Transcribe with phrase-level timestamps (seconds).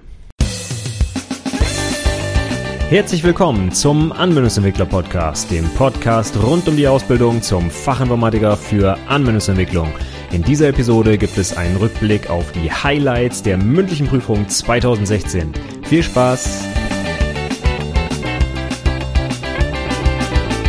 [2.89, 9.87] Herzlich willkommen zum Anwendungsentwickler Podcast, dem Podcast rund um die Ausbildung zum Fachinformatiker für Anwendungsentwicklung.
[10.32, 15.54] In dieser Episode gibt es einen Rückblick auf die Highlights der mündlichen Prüfung 2016.
[15.84, 16.87] Viel Spaß!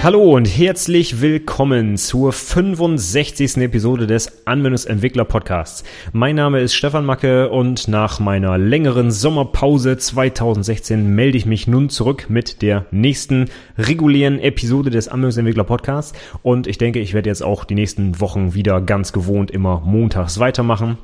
[0.00, 3.56] Hallo und herzlich willkommen zur 65.
[3.56, 5.82] Episode des Anwendungsentwickler Podcasts.
[6.12, 11.88] Mein Name ist Stefan Macke und nach meiner längeren Sommerpause 2016 melde ich mich nun
[11.88, 17.42] zurück mit der nächsten regulären Episode des Anwendungsentwickler Podcasts und ich denke, ich werde jetzt
[17.42, 20.96] auch die nächsten Wochen wieder ganz gewohnt immer montags weitermachen.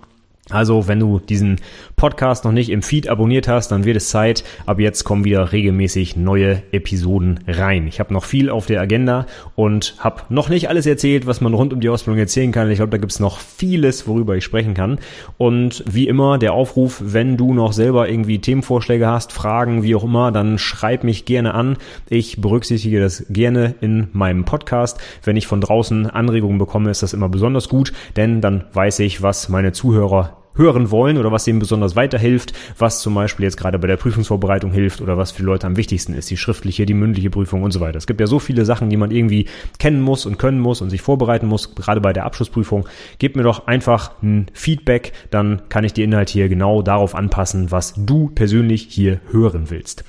[0.50, 1.56] Also, wenn du diesen
[1.96, 4.44] Podcast noch nicht im Feed abonniert hast, dann wird es Zeit.
[4.66, 7.86] Ab jetzt kommen wieder regelmäßig neue Episoden rein.
[7.86, 11.54] Ich habe noch viel auf der Agenda und habe noch nicht alles erzählt, was man
[11.54, 12.70] rund um die Ausbildung erzählen kann.
[12.70, 14.98] Ich glaube, da gibt es noch vieles, worüber ich sprechen kann.
[15.38, 20.04] Und wie immer der Aufruf, wenn du noch selber irgendwie Themenvorschläge hast, Fragen, wie auch
[20.04, 21.78] immer, dann schreib mich gerne an.
[22.10, 25.00] Ich berücksichtige das gerne in meinem Podcast.
[25.22, 29.22] Wenn ich von draußen Anregungen bekomme, ist das immer besonders gut, denn dann weiß ich,
[29.22, 33.78] was meine Zuhörer hören wollen oder was ihnen besonders weiterhilft, was zum Beispiel jetzt gerade
[33.78, 37.30] bei der Prüfungsvorbereitung hilft oder was für Leute am wichtigsten ist, die schriftliche, die mündliche
[37.30, 37.98] Prüfung und so weiter.
[37.98, 39.46] Es gibt ja so viele Sachen, die man irgendwie
[39.78, 42.88] kennen muss und können muss und sich vorbereiten muss, gerade bei der Abschlussprüfung.
[43.18, 47.70] Gebt mir doch einfach ein Feedback, dann kann ich die Inhalte hier genau darauf anpassen,
[47.70, 50.04] was du persönlich hier hören willst.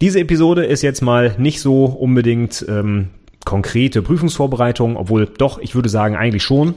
[0.00, 3.10] Diese Episode ist jetzt mal nicht so unbedingt ähm,
[3.44, 6.74] konkrete Prüfungsvorbereitung, obwohl doch, ich würde sagen, eigentlich schon.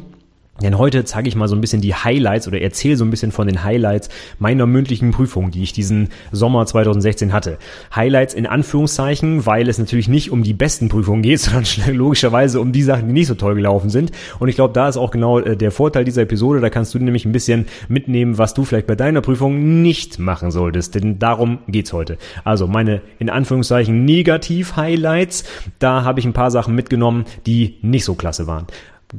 [0.62, 3.34] Denn heute zeige ich mal so ein bisschen die Highlights oder erzähle so ein bisschen
[3.34, 4.08] von den Highlights
[4.40, 7.58] meiner mündlichen Prüfung, die ich diesen Sommer 2016 hatte.
[7.94, 12.72] Highlights in Anführungszeichen, weil es natürlich nicht um die besten Prüfungen geht, sondern logischerweise um
[12.72, 14.14] die Sachen, die nicht so toll gelaufen sind.
[14.40, 16.62] Und ich glaube, da ist auch genau äh, der Vorteil dieser Episode.
[16.62, 20.52] Da kannst du nämlich ein bisschen mitnehmen, was du vielleicht bei deiner Prüfung nicht machen
[20.52, 20.96] solltest.
[20.96, 22.18] Denn darum geht's heute.
[22.46, 25.44] Also meine in Anführungszeichen Negativ-Highlights.
[25.80, 28.68] Da habe ich ein paar Sachen mitgenommen, die nicht so klasse waren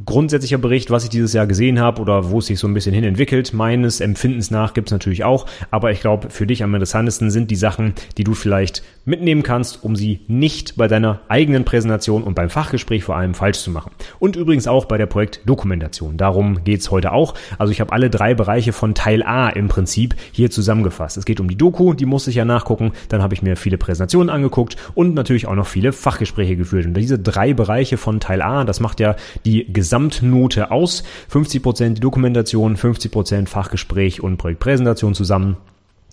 [0.04, 2.94] grundsätzlicher Bericht, was ich dieses Jahr gesehen habe oder wo es sich so ein bisschen
[2.94, 3.52] hin entwickelt.
[3.52, 7.50] Meines Empfindens nach gibt es natürlich auch, aber ich glaube, für dich am interessantesten sind
[7.50, 12.34] die Sachen, die du vielleicht mitnehmen kannst, um sie nicht bei deiner eigenen Präsentation und
[12.34, 13.92] beim Fachgespräch vor allem falsch zu machen.
[14.18, 16.16] Und übrigens auch bei der Projektdokumentation.
[16.16, 17.34] Darum geht's heute auch.
[17.56, 21.16] Also ich habe alle drei Bereiche von Teil A im Prinzip hier zusammengefasst.
[21.16, 22.92] Es geht um die Doku, die musste ich ja nachgucken.
[23.08, 26.86] Dann habe ich mir viele Präsentationen angeguckt und natürlich auch noch viele Fachgespräche geführt.
[26.86, 29.14] Und diese drei Bereiche von Teil A, das macht ja
[29.44, 31.04] die Gesamtnote aus.
[31.32, 35.58] 50% die Dokumentation, 50% Fachgespräch und Projektpräsentation zusammen.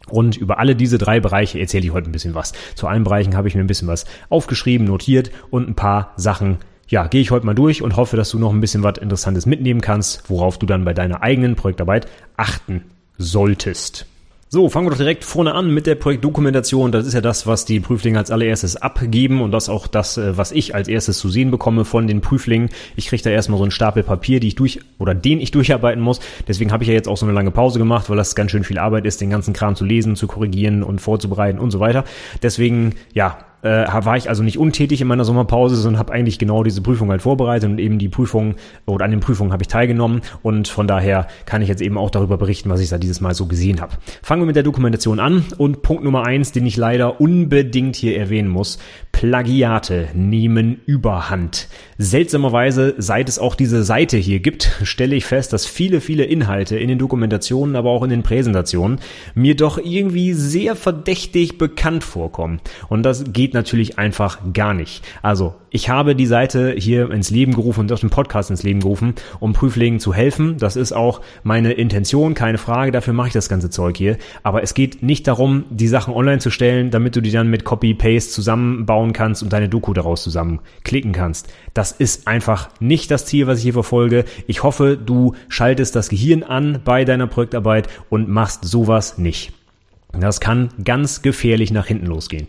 [0.10, 2.54] Und über alle diese drei Bereiche erzähle ich heute ein bisschen was.
[2.76, 6.58] Zu allen Bereichen habe ich mir ein bisschen was aufgeschrieben, notiert und ein paar Sachen
[6.88, 9.48] ja, gehe ich heute mal durch und hoffe, dass du noch ein bisschen was Interessantes
[9.48, 12.06] mitnehmen kannst, worauf du dann bei deiner eigenen Projektarbeit
[12.38, 12.84] achten
[13.18, 14.06] solltest.
[14.54, 16.92] So, fangen wir doch direkt vorne an mit der Projektdokumentation.
[16.92, 20.38] Das ist ja das, was die Prüflinge als allererstes abgeben und das auch das, äh,
[20.38, 22.70] was ich als erstes zu sehen bekomme von den Prüflingen.
[22.96, 26.04] Ich kriege da erstmal so einen Stapel Papier, die ich durch oder den ich durcharbeiten
[26.04, 26.20] muss.
[26.48, 28.64] Deswegen habe ich ja jetzt auch so eine lange Pause gemacht, weil das ganz schön
[28.64, 32.04] viel Arbeit ist, den ganzen Kram zu lesen, zu korrigieren und vorzubereiten und so weiter.
[32.44, 36.64] Deswegen, ja, äh, war ich also nicht untätig in meiner Sommerpause, sondern habe eigentlich genau
[36.64, 40.22] diese Prüfung halt vorbereitet und eben die Prüfung oder an den Prüfungen habe ich teilgenommen
[40.42, 43.34] und von daher kann ich jetzt eben auch darüber berichten, was ich da dieses Mal
[43.34, 43.94] so gesehen habe.
[44.22, 48.18] Fangen wir mit der Dokumentation an und Punkt Nummer eins, den ich leider unbedingt hier
[48.18, 48.80] erwähnen muss.
[49.12, 51.70] Plagiate nehmen Überhand.
[51.98, 56.78] Seltsamerweise, seit es auch diese Seite hier gibt, stelle ich fest, dass viele, viele Inhalte
[56.78, 59.00] in den Dokumentationen, aber auch in den Präsentationen
[59.36, 62.60] mir doch irgendwie sehr verdächtig bekannt vorkommen.
[62.90, 65.04] Und das geht natürlich einfach gar nicht.
[65.22, 68.82] Also, ich habe die Seite hier ins Leben gerufen und auch den Podcast ins Leben
[68.82, 70.58] gerufen, um Prüflingen zu helfen.
[70.60, 74.18] Das ist auch meine Intention, keine Frage, dafür mache ich das ganze Zeug hier.
[74.44, 77.66] Aber es geht nicht darum, die Sachen online zu stellen, damit du die dann mit
[77.66, 81.52] Copy-Paste zusammenbauen kannst und deine Doku daraus zusammenklicken kannst.
[81.74, 84.26] Das ist einfach nicht das Ziel, was ich hier verfolge.
[84.46, 89.54] Ich hoffe, du schaltest das Gehirn an bei deiner Projektarbeit und machst sowas nicht.
[90.12, 92.48] Das kann ganz gefährlich nach hinten losgehen.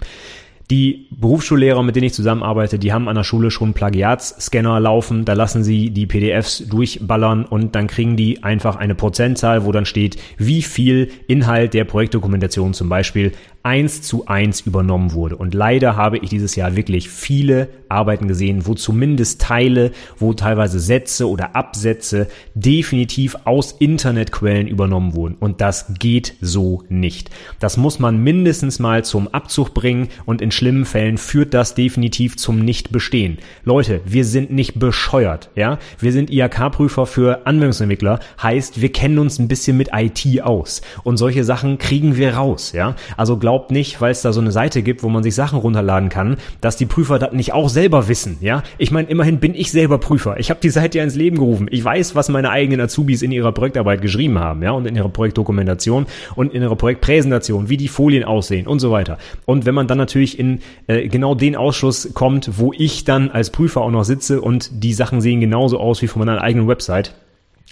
[0.71, 5.27] Die Berufsschullehrer, mit denen ich zusammenarbeite, die haben an der Schule schon Plagiatsscanner laufen.
[5.27, 9.85] Da lassen sie die PDFs durchballern und dann kriegen die einfach eine Prozentzahl, wo dann
[9.85, 13.33] steht, wie viel Inhalt der Projektdokumentation zum Beispiel
[13.65, 15.37] eins zu eins übernommen wurde.
[15.37, 20.79] Und leider habe ich dieses Jahr wirklich viele Arbeiten gesehen, wo zumindest Teile, wo teilweise
[20.81, 25.37] Sätze oder Absätze definitiv aus Internetquellen übernommen wurden.
[25.41, 27.31] Und das geht so nicht.
[27.59, 32.37] Das muss man mindestens mal zum Abzug bringen und in schlimmen Fällen führt das definitiv
[32.37, 33.39] zum Nichtbestehen.
[33.65, 35.79] Leute, wir sind nicht bescheuert, ja?
[35.99, 40.83] Wir sind IHK-Prüfer für Anwendungsentwickler, heißt, wir kennen uns ein bisschen mit IT aus.
[41.03, 42.97] Und solche Sachen kriegen wir raus, ja?
[43.17, 45.61] Also glaubt glaubt nicht, weil es da so eine Seite gibt, wo man sich Sachen
[45.61, 48.65] runterladen kann, dass die Prüfer das nicht auch selber wissen, ja?
[48.79, 50.41] Ich meine, immerhin bin ich selber Prüfer.
[50.41, 51.69] Ich habe die Seite ja ins Leben gerufen.
[51.71, 55.09] Ich weiß, was meine eigenen Azubis in ihrer Projektarbeit geschrieben haben, ja, und in ihrer
[55.09, 59.19] Projektdokumentation und in ihrer Projektpräsentation, wie die Folien aussehen und so weiter.
[59.45, 60.59] Und wenn man dann natürlich in
[60.89, 64.95] äh, genau den Ausschuss kommt, wo ich dann als Prüfer auch noch sitze und die
[64.95, 67.15] Sachen sehen genauso aus wie von meiner eigenen Website,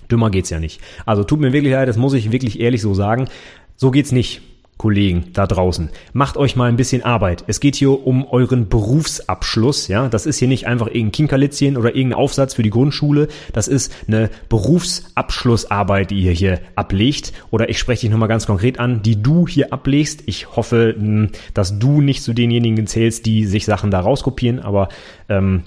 [0.09, 0.81] Dümmer geht's ja nicht.
[1.07, 3.29] Also tut mir wirklich leid, das muss ich wirklich ehrlich so sagen.
[3.75, 4.43] So geht's nicht.
[4.83, 5.91] Kollegen da draußen.
[6.13, 7.45] Macht euch mal ein bisschen Arbeit.
[7.47, 10.09] Es geht hier um euren Berufsabschluss, ja.
[10.09, 13.29] Das ist hier nicht einfach irgendein Kinkerlitzchen oder irgendein Aufsatz für die Grundschule.
[13.53, 17.33] Das ist eine Berufsabschlussarbeit, die ihr hier ablegt.
[17.53, 20.25] Oder ich spreche dich nochmal ganz konkret an, die du hier ablegst.
[20.27, 24.89] Ich hoffe, hm, dass du nicht zu denjenigen zählst, die sich Sachen da rauskopieren, aber
[25.29, 25.63] ähm,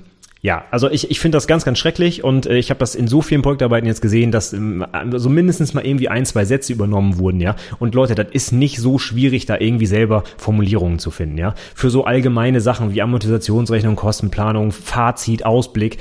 [0.46, 3.08] ja, also ich, ich finde das ganz, ganz schrecklich und äh, ich habe das in
[3.08, 7.18] so vielen Projektarbeiten jetzt gesehen, dass ähm, so mindestens mal irgendwie ein, zwei Sätze übernommen
[7.18, 7.56] wurden, ja.
[7.80, 11.56] Und Leute, das ist nicht so schwierig, da irgendwie selber Formulierungen zu finden, ja.
[11.74, 15.98] Für so allgemeine Sachen wie Amortisationsrechnung, Kostenplanung, Fazit, Ausblick,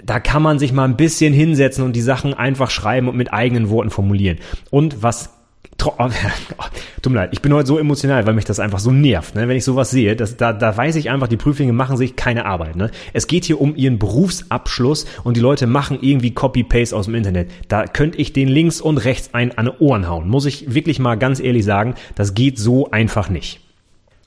[0.00, 3.32] da kann man sich mal ein bisschen hinsetzen und die Sachen einfach schreiben und mit
[3.32, 4.38] eigenen Worten formulieren.
[4.70, 5.37] Und was
[7.02, 9.48] tut mir leid, ich bin heute so emotional, weil mich das einfach so nervt, ne?
[9.48, 10.16] wenn ich sowas sehe.
[10.16, 12.76] Das, da, da weiß ich einfach, die Prüflinge machen sich keine Arbeit.
[12.76, 12.90] Ne?
[13.12, 17.50] Es geht hier um ihren Berufsabschluss und die Leute machen irgendwie Copy-Paste aus dem Internet.
[17.68, 20.28] Da könnte ich den links und rechts ein an Ohren hauen.
[20.28, 23.60] Muss ich wirklich mal ganz ehrlich sagen, das geht so einfach nicht.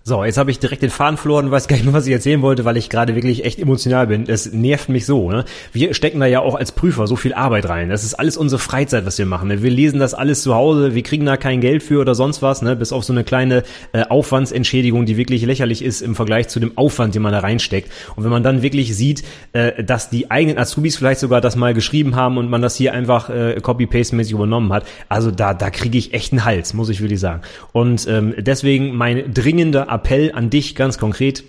[0.03, 2.41] So, jetzt habe ich direkt den Faden verloren, weiß gar nicht mehr, was ich erzählen
[2.41, 4.27] wollte, weil ich gerade wirklich echt emotional bin.
[4.27, 5.29] Es nervt mich so.
[5.29, 5.45] Ne?
[5.73, 7.89] Wir stecken da ja auch als Prüfer so viel Arbeit rein.
[7.89, 9.49] Das ist alles unsere Freizeit, was wir machen.
[9.49, 9.61] Ne?
[9.61, 12.63] Wir lesen das alles zu Hause, wir kriegen da kein Geld für oder sonst was,
[12.63, 12.75] ne?
[12.75, 13.61] bis auf so eine kleine
[13.93, 17.91] äh, Aufwandsentschädigung, die wirklich lächerlich ist im Vergleich zu dem Aufwand, den man da reinsteckt.
[18.15, 21.75] Und wenn man dann wirklich sieht, äh, dass die eigenen Azubis vielleicht sogar das mal
[21.75, 25.99] geschrieben haben und man das hier einfach äh, copy-paste-mäßig übernommen hat, also da, da kriege
[25.99, 27.41] ich echt einen Hals, muss ich wirklich sagen.
[27.71, 31.43] Und ähm, deswegen mein dringender Appell an dich ganz konkret.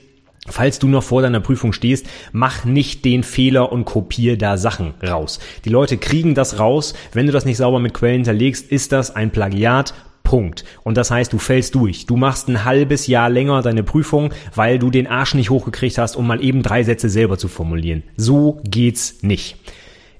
[0.48, 4.94] Falls du noch vor deiner Prüfung stehst, mach nicht den Fehler und kopier da Sachen
[5.00, 5.38] raus.
[5.64, 6.94] Die Leute kriegen das raus.
[7.12, 9.94] Wenn du das nicht sauber mit Quellen hinterlegst, ist das ein Plagiat.
[10.24, 10.64] Punkt.
[10.82, 12.06] Und das heißt, du fällst durch.
[12.06, 16.16] Du machst ein halbes Jahr länger deine Prüfung, weil du den Arsch nicht hochgekriegt hast,
[16.16, 18.02] um mal eben drei Sätze selber zu formulieren.
[18.16, 19.56] So geht's nicht.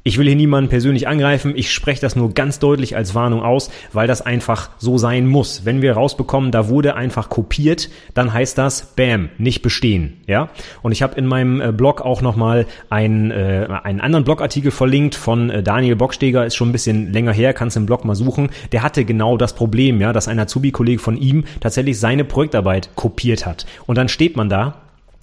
[0.05, 3.71] Ich will hier niemanden persönlich angreifen, ich spreche das nur ganz deutlich als Warnung aus,
[3.93, 5.65] weil das einfach so sein muss.
[5.65, 10.49] Wenn wir rausbekommen, da wurde einfach kopiert, dann heißt das Bam, nicht bestehen, ja?
[10.83, 15.15] Und ich habe in meinem äh, Blog auch nochmal einen, äh, einen anderen Blogartikel verlinkt
[15.15, 18.51] von äh, Daniel Bocksteger, ist schon ein bisschen länger her, kannst im Blog mal suchen.
[18.73, 23.47] Der hatte genau das Problem, ja, dass ein Azubi-Kollege von ihm tatsächlich seine Projektarbeit kopiert
[23.47, 23.67] hat.
[23.87, 24.82] Und dann steht man da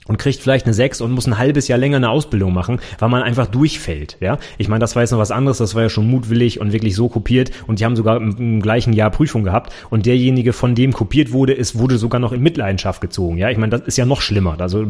[0.10, 3.10] und kriegt vielleicht eine 6 und muss ein halbes Jahr länger eine Ausbildung machen, weil
[3.10, 4.18] man einfach durchfällt.
[4.20, 6.74] Ja, ich meine, das war jetzt noch was anderes, das war ja schon mutwillig und
[6.74, 10.52] wirklich so kopiert und die haben sogar im, im, gleichen Jahr Prüfung gehabt und derjenige,
[10.52, 13.38] von dem kopiert wurde, ist wurde sogar noch in Mitleidenschaft gezogen.
[13.38, 14.60] Ja, ich meine, das ist ja noch schlimmer.
[14.60, 14.84] Also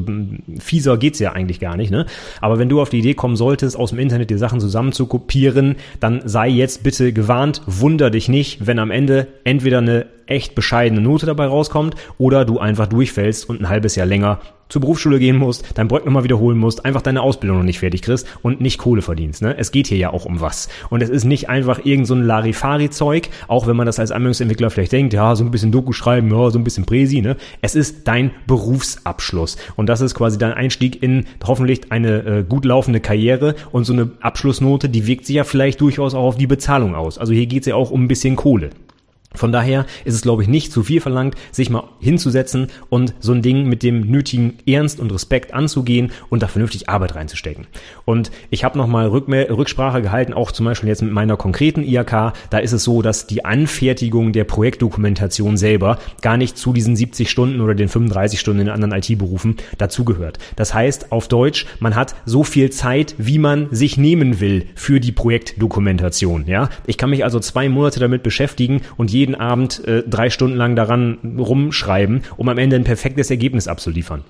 [0.58, 1.92] fieser geht's ja eigentlich gar nicht.
[1.92, 2.06] Ne?
[2.40, 5.06] Aber wenn du auf die Idee kommen solltest, aus dem Internet die Sachen zusammen zu
[5.06, 10.56] kopieren, dann sei jetzt bitte gewarnt, wunder dich nicht, wenn am Ende entweder eine echt
[10.56, 15.20] bescheidene Note dabei rauskommt oder du einfach durchfällst und ein halbes Jahr länger zur Berufsschule
[15.20, 18.62] gehen musst, dein Projekt nochmal wiederholen musst, einfach deine Ausbildung noch nicht fertig kriegst und
[18.62, 19.42] nicht Kohle verdienst.
[19.42, 19.58] Ne?
[19.58, 20.70] Es geht hier ja auch um was.
[20.90, 24.70] Und es ist nicht einfach irgend so ein Larifari-Zeug, auch wenn man das als Anwendungsentwickler
[24.70, 27.22] vielleicht denkt, ja, so ein bisschen Doku schreiben, ja, so ein bisschen Präsi.
[27.22, 27.36] Ne?
[27.62, 29.58] Es ist dein Berufsabschluss.
[29.76, 33.94] Und das ist quasi dein Einstieg in hoffentlich eine äh, gut laufende Karriere und so
[33.94, 37.18] eine Abschlussnote, die wirkt sich ja vielleicht durchaus auch auf die Bezahlung aus.
[37.18, 38.70] Also hier geht's ja auch um ein bisschen Kohle.
[39.36, 43.32] Von daher ist es, glaube ich, nicht zu viel verlangt, sich mal hinzusetzen und so
[43.32, 47.68] ein Ding mit dem nötigen Ernst und Respekt anzugehen und da vernünftig Arbeit reinzustecken.
[48.06, 52.34] Und ich habe nochmal Rücksprache gehalten, auch zum Beispiel jetzt mit meiner konkreten IAK.
[52.50, 57.30] Da ist es so, dass die Anfertigung der Projektdokumentation selber gar nicht zu diesen 70
[57.30, 60.40] Stunden oder den 35 Stunden in anderen IT-Berufen dazugehört.
[60.56, 65.00] Das heißt, auf Deutsch, man hat so viel Zeit, wie man sich nehmen will für
[65.00, 66.48] die Projektdokumentation.
[66.48, 70.58] Ja, ich kann mich also zwei Monate damit beschäftigen und jeden Abend äh, drei Stunden
[70.58, 74.24] lang daran rumschreiben, um am Ende ein perfektes Ergebnis abzuliefern.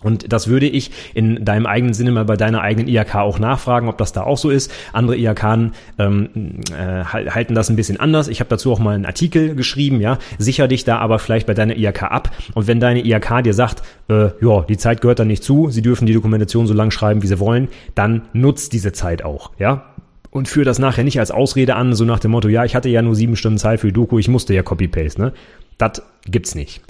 [0.00, 3.88] Und das würde ich in deinem eigenen Sinne mal bei deiner eigenen IHK auch nachfragen,
[3.88, 4.72] ob das da auch so ist.
[4.92, 6.28] Andere IHK ähm,
[6.70, 8.28] äh, halten das ein bisschen anders.
[8.28, 10.18] Ich habe dazu auch mal einen Artikel geschrieben, ja.
[10.38, 12.30] Sicher dich da aber vielleicht bei deiner IHK ab.
[12.54, 15.82] Und wenn deine IHK dir sagt, äh, ja, die Zeit gehört da nicht zu, sie
[15.82, 19.94] dürfen die Dokumentation so lang schreiben, wie sie wollen, dann nutzt diese Zeit auch, ja
[20.30, 22.88] und führe das nachher nicht als Ausrede an, so nach dem Motto, ja, ich hatte
[22.88, 25.32] ja nur sieben Stunden Zeit für die Doku, ich musste ja Copy-Paste, ne?
[25.78, 26.82] Das gibt's nicht.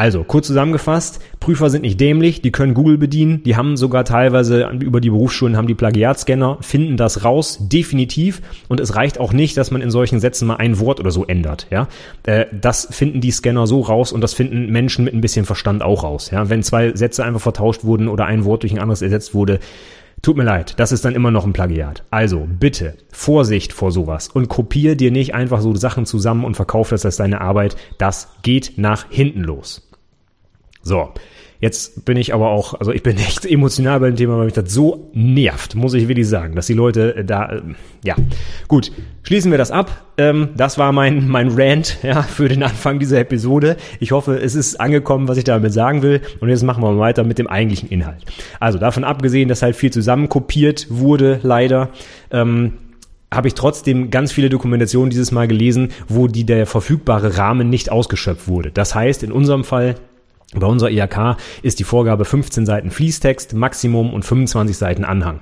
[0.00, 4.70] Also, kurz zusammengefasst, Prüfer sind nicht dämlich, die können Google bedienen, die haben sogar teilweise
[4.80, 8.40] über die Berufsschulen haben die Plagiatscanner, finden das raus, definitiv.
[8.68, 11.26] Und es reicht auch nicht, dass man in solchen Sätzen mal ein Wort oder so
[11.26, 11.86] ändert, ja.
[12.22, 15.82] Äh, das finden die Scanner so raus und das finden Menschen mit ein bisschen Verstand
[15.82, 16.48] auch raus, ja.
[16.48, 19.60] Wenn zwei Sätze einfach vertauscht wurden oder ein Wort durch ein anderes ersetzt wurde,
[20.22, 22.04] Tut mir leid, das ist dann immer noch ein Plagiat.
[22.10, 26.90] Also bitte Vorsicht vor sowas und kopier dir nicht einfach so Sachen zusammen und verkauf
[26.90, 27.76] das als deine Arbeit.
[27.96, 29.88] Das geht nach hinten los.
[30.82, 31.10] So,
[31.60, 34.54] Jetzt bin ich aber auch, also ich bin echt emotional bei dem Thema, weil mich
[34.54, 37.60] das so nervt, muss ich wirklich sagen, dass die Leute äh, da, äh,
[38.02, 38.16] ja,
[38.66, 38.90] gut,
[39.22, 40.06] schließen wir das ab.
[40.16, 43.76] Ähm, das war mein, mein Rant, ja, für den Anfang dieser Episode.
[44.00, 46.22] Ich hoffe, es ist angekommen, was ich damit sagen will.
[46.40, 48.24] Und jetzt machen wir weiter mit dem eigentlichen Inhalt.
[48.58, 51.90] Also davon abgesehen, dass halt viel zusammenkopiert wurde, leider,
[52.30, 52.72] ähm,
[53.32, 57.92] habe ich trotzdem ganz viele Dokumentationen dieses Mal gelesen, wo die der verfügbare Rahmen nicht
[57.92, 58.72] ausgeschöpft wurde.
[58.72, 59.94] Das heißt, in unserem Fall
[60.54, 65.40] bei unserer IHK ist die Vorgabe 15 Seiten Fließtext, Maximum und 25 Seiten Anhang.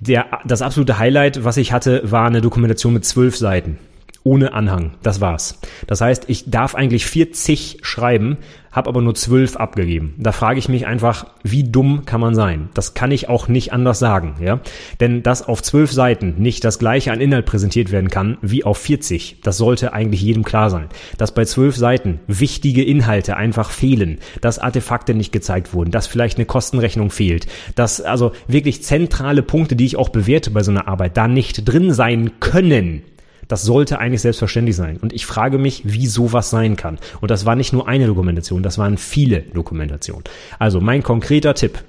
[0.00, 3.78] Der, das absolute Highlight, was ich hatte, war eine Dokumentation mit 12 Seiten
[4.24, 4.92] ohne Anhang.
[5.02, 5.60] Das war's.
[5.86, 8.38] Das heißt, ich darf eigentlich 40 schreiben,
[8.72, 10.14] habe aber nur 12 abgegeben.
[10.18, 12.70] Da frage ich mich einfach, wie dumm kann man sein?
[12.74, 14.60] Das kann ich auch nicht anders sagen, ja?
[14.98, 18.78] Denn dass auf 12 Seiten nicht das gleiche an Inhalt präsentiert werden kann wie auf
[18.78, 20.88] 40, das sollte eigentlich jedem klar sein.
[21.18, 26.38] Dass bei 12 Seiten wichtige Inhalte einfach fehlen, dass Artefakte nicht gezeigt wurden, dass vielleicht
[26.38, 30.88] eine Kostenrechnung fehlt, dass also wirklich zentrale Punkte, die ich auch bewerte bei so einer
[30.88, 33.02] Arbeit, da nicht drin sein können,
[33.48, 34.98] das sollte eigentlich selbstverständlich sein.
[34.98, 36.98] Und ich frage mich, wie sowas sein kann.
[37.20, 40.24] Und das war nicht nur eine Dokumentation, das waren viele Dokumentationen.
[40.58, 41.82] Also mein konkreter Tipp.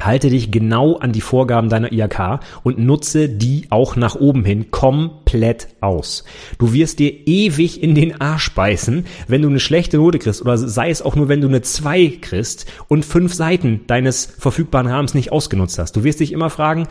[0.00, 4.70] Halte dich genau an die Vorgaben deiner IHK und nutze die auch nach oben hin
[4.70, 6.24] komplett aus.
[6.58, 10.56] Du wirst dir ewig in den Arsch beißen, wenn du eine schlechte Note kriegst oder
[10.56, 15.12] sei es auch nur, wenn du eine 2 kriegst und fünf Seiten deines verfügbaren Rahmens
[15.12, 15.94] nicht ausgenutzt hast.
[15.94, 16.88] Du wirst dich immer fragen,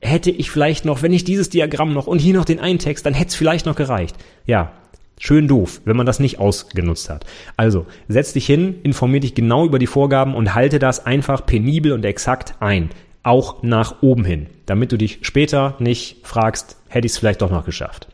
[0.00, 3.06] hätte ich vielleicht noch, wenn ich dieses Diagramm noch und hier noch den einen Text,
[3.06, 4.16] dann hätte es vielleicht noch gereicht.
[4.46, 4.72] Ja,
[5.18, 7.24] schön doof, wenn man das nicht ausgenutzt hat.
[7.56, 11.92] Also, setz dich hin, informier dich genau über die Vorgaben und halte das einfach penibel
[11.92, 12.90] und exakt ein.
[13.22, 17.50] Auch nach oben hin, damit du dich später nicht fragst, hätte ich es vielleicht doch
[17.50, 18.08] noch geschafft.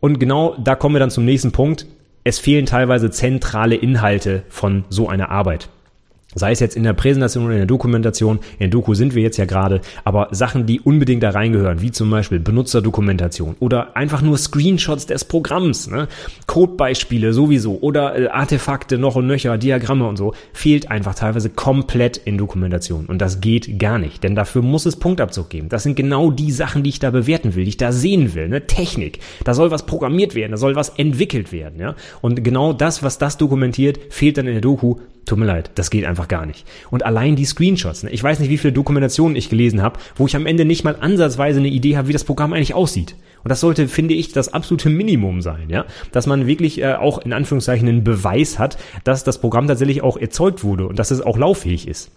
[0.00, 1.86] Und genau da kommen wir dann zum nächsten Punkt.
[2.22, 5.70] Es fehlen teilweise zentrale Inhalte von so einer Arbeit.
[6.34, 9.22] Sei es jetzt in der Präsentation oder in der Dokumentation, in der Doku sind wir
[9.22, 14.20] jetzt ja gerade, aber Sachen, die unbedingt da reingehören, wie zum Beispiel Benutzerdokumentation oder einfach
[14.20, 16.06] nur Screenshots des Programms, ne?
[16.46, 22.18] Codebeispiele sowieso oder äh, Artefakte noch und nöcher, Diagramme und so, fehlt einfach teilweise komplett
[22.18, 23.06] in Dokumentation.
[23.06, 25.70] Und das geht gar nicht, denn dafür muss es Punktabzug geben.
[25.70, 28.50] Das sind genau die Sachen, die ich da bewerten will, die ich da sehen will,
[28.50, 28.66] ne?
[28.66, 29.20] Technik.
[29.44, 31.94] Da soll was programmiert werden, da soll was entwickelt werden, ja?
[32.20, 34.96] Und genau das, was das dokumentiert, fehlt dann in der Doku
[35.28, 36.66] Tut mir leid, das geht einfach gar nicht.
[36.90, 38.10] Und allein die Screenshots, ne?
[38.10, 40.96] ich weiß nicht, wie viele Dokumentationen ich gelesen habe, wo ich am Ende nicht mal
[40.98, 43.14] ansatzweise eine Idee habe, wie das Programm eigentlich aussieht.
[43.44, 47.18] Und das sollte, finde ich, das absolute Minimum sein, ja, dass man wirklich äh, auch
[47.18, 51.20] in Anführungszeichen einen Beweis hat, dass das Programm tatsächlich auch erzeugt wurde und dass es
[51.20, 52.10] auch lauffähig ist.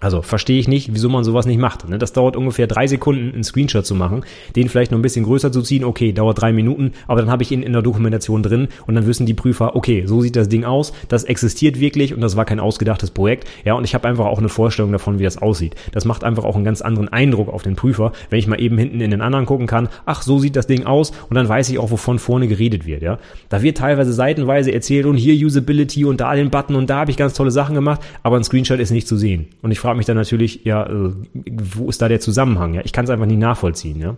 [0.00, 1.88] Also verstehe ich nicht, wieso man sowas nicht macht.
[1.88, 1.98] Ne?
[1.98, 4.24] Das dauert ungefähr drei Sekunden, einen Screenshot zu machen,
[4.54, 5.84] den vielleicht noch ein bisschen größer zu ziehen.
[5.84, 9.06] Okay, dauert drei Minuten, aber dann habe ich ihn in der Dokumentation drin und dann
[9.06, 12.44] wissen die Prüfer, okay, so sieht das Ding aus, das existiert wirklich und das war
[12.44, 13.48] kein ausgedachtes Projekt.
[13.64, 15.74] Ja, und ich habe einfach auch eine Vorstellung davon, wie das aussieht.
[15.92, 18.78] Das macht einfach auch einen ganz anderen Eindruck auf den Prüfer, wenn ich mal eben
[18.78, 21.70] hinten in den anderen gucken kann, ach, so sieht das Ding aus und dann weiß
[21.70, 23.02] ich auch, wovon vorne geredet wird.
[23.02, 26.98] Ja, Da wird teilweise seitenweise erzählt und hier Usability und da den Button und da
[27.00, 29.48] habe ich ganz tolle Sachen gemacht, aber ein Screenshot ist nicht zu sehen.
[29.62, 32.74] Und ich frage mich dann natürlich, ja, äh, wo ist da der Zusammenhang?
[32.74, 34.16] Ja, ich kann es einfach nicht nachvollziehen, ja.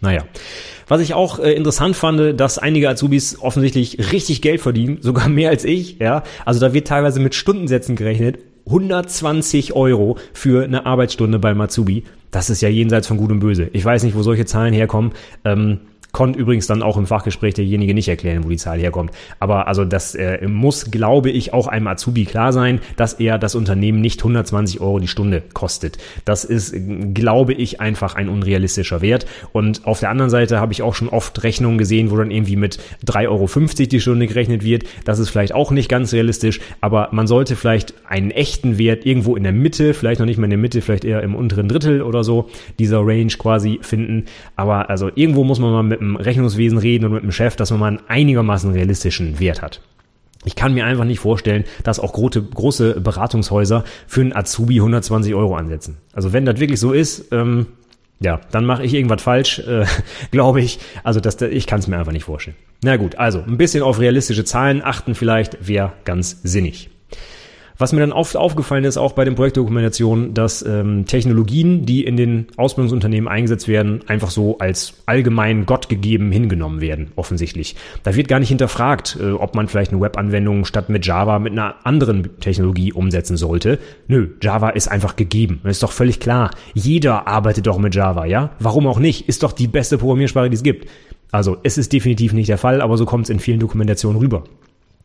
[0.00, 0.24] Naja.
[0.86, 5.50] Was ich auch äh, interessant fand, dass einige Azubis offensichtlich richtig Geld verdienen, sogar mehr
[5.50, 6.22] als ich, ja.
[6.44, 8.38] Also da wird teilweise mit Stundensätzen gerechnet.
[8.66, 12.04] 120 Euro für eine Arbeitsstunde bei Matsubi.
[12.30, 13.70] Das ist ja jenseits von Gut und Böse.
[13.72, 15.12] Ich weiß nicht, wo solche Zahlen herkommen.
[15.44, 15.80] Ähm,
[16.18, 19.12] konnte übrigens dann auch im Fachgespräch derjenige nicht erklären, wo die Zahl herkommt.
[19.38, 23.54] Aber also das äh, muss, glaube ich, auch einem Azubi klar sein, dass er das
[23.54, 25.96] Unternehmen nicht 120 Euro die Stunde kostet.
[26.24, 26.74] Das ist,
[27.14, 29.26] glaube ich, einfach ein unrealistischer Wert.
[29.52, 32.56] Und auf der anderen Seite habe ich auch schon oft Rechnungen gesehen, wo dann irgendwie
[32.56, 33.46] mit 3,50 Euro
[33.88, 34.86] die Stunde gerechnet wird.
[35.04, 39.36] Das ist vielleicht auch nicht ganz realistisch, aber man sollte vielleicht einen echten Wert irgendwo
[39.36, 42.02] in der Mitte, vielleicht noch nicht mal in der Mitte, vielleicht eher im unteren Drittel
[42.02, 44.24] oder so, dieser Range quasi finden.
[44.56, 47.70] Aber also irgendwo muss man mal mit dem Rechnungswesen reden und mit dem Chef, dass
[47.70, 49.80] man mal einen einigermaßen realistischen Wert hat.
[50.44, 55.34] Ich kann mir einfach nicht vorstellen, dass auch große, große Beratungshäuser für einen Azubi 120
[55.34, 55.98] Euro ansetzen.
[56.12, 57.66] Also wenn das wirklich so ist, ähm,
[58.20, 59.84] ja, dann mache ich irgendwas falsch, äh,
[60.30, 60.78] glaube ich.
[61.04, 62.56] Also das, ich kann es mir einfach nicht vorstellen.
[62.82, 66.90] Na gut, also ein bisschen auf realistische Zahlen achten vielleicht wäre ganz sinnig.
[67.80, 72.16] Was mir dann oft aufgefallen ist, auch bei den Projektdokumentationen, dass ähm, Technologien, die in
[72.16, 77.76] den Ausbildungsunternehmen eingesetzt werden, einfach so als allgemein gottgegeben hingenommen werden, offensichtlich.
[78.02, 81.52] Da wird gar nicht hinterfragt, äh, ob man vielleicht eine Webanwendung statt mit Java mit
[81.52, 83.78] einer anderen Technologie umsetzen sollte.
[84.08, 85.60] Nö, Java ist einfach gegeben.
[85.62, 86.50] Das ist doch völlig klar.
[86.74, 88.50] Jeder arbeitet doch mit Java, ja?
[88.58, 89.28] Warum auch nicht?
[89.28, 90.88] Ist doch die beste Programmiersprache, die es gibt.
[91.30, 94.42] Also, es ist definitiv nicht der Fall, aber so kommt es in vielen Dokumentationen rüber.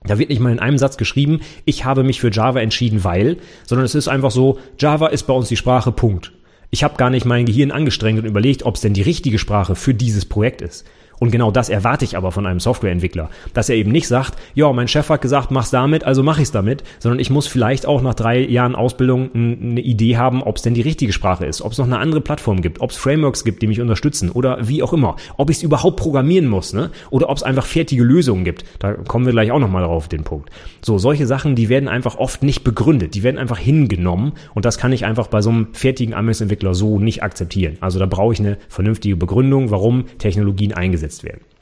[0.05, 3.37] Da wird nicht mal in einem Satz geschrieben, ich habe mich für Java entschieden, weil,
[3.65, 6.33] sondern es ist einfach so, Java ist bei uns die Sprache, Punkt.
[6.69, 9.75] Ich habe gar nicht mein Gehirn angestrengt und überlegt, ob es denn die richtige Sprache
[9.75, 10.85] für dieses Projekt ist.
[11.23, 14.73] Und genau das erwarte ich aber von einem Softwareentwickler, dass er eben nicht sagt, ja,
[14.73, 18.01] mein Chef hat gesagt, mach's damit, also mach ich's damit, sondern ich muss vielleicht auch
[18.01, 21.71] nach drei Jahren Ausbildung eine Idee haben, ob es denn die richtige Sprache ist, ob
[21.71, 24.83] es noch eine andere Plattform gibt, ob es Frameworks gibt, die mich unterstützen oder wie
[24.83, 26.91] auch immer, ob ich es überhaupt programmieren muss, ne?
[27.09, 28.65] Oder ob es einfach fertige Lösungen gibt.
[28.79, 30.49] Da kommen wir gleich auch nochmal darauf auf den Punkt.
[30.81, 34.77] So, solche Sachen, die werden einfach oft nicht begründet, die werden einfach hingenommen und das
[34.77, 37.77] kann ich einfach bei so einem fertigen Anwendungsentwickler so nicht akzeptieren.
[37.79, 41.52] Also da brauche ich eine vernünftige Begründung, warum Technologien eingesetzt eingesetzt werden.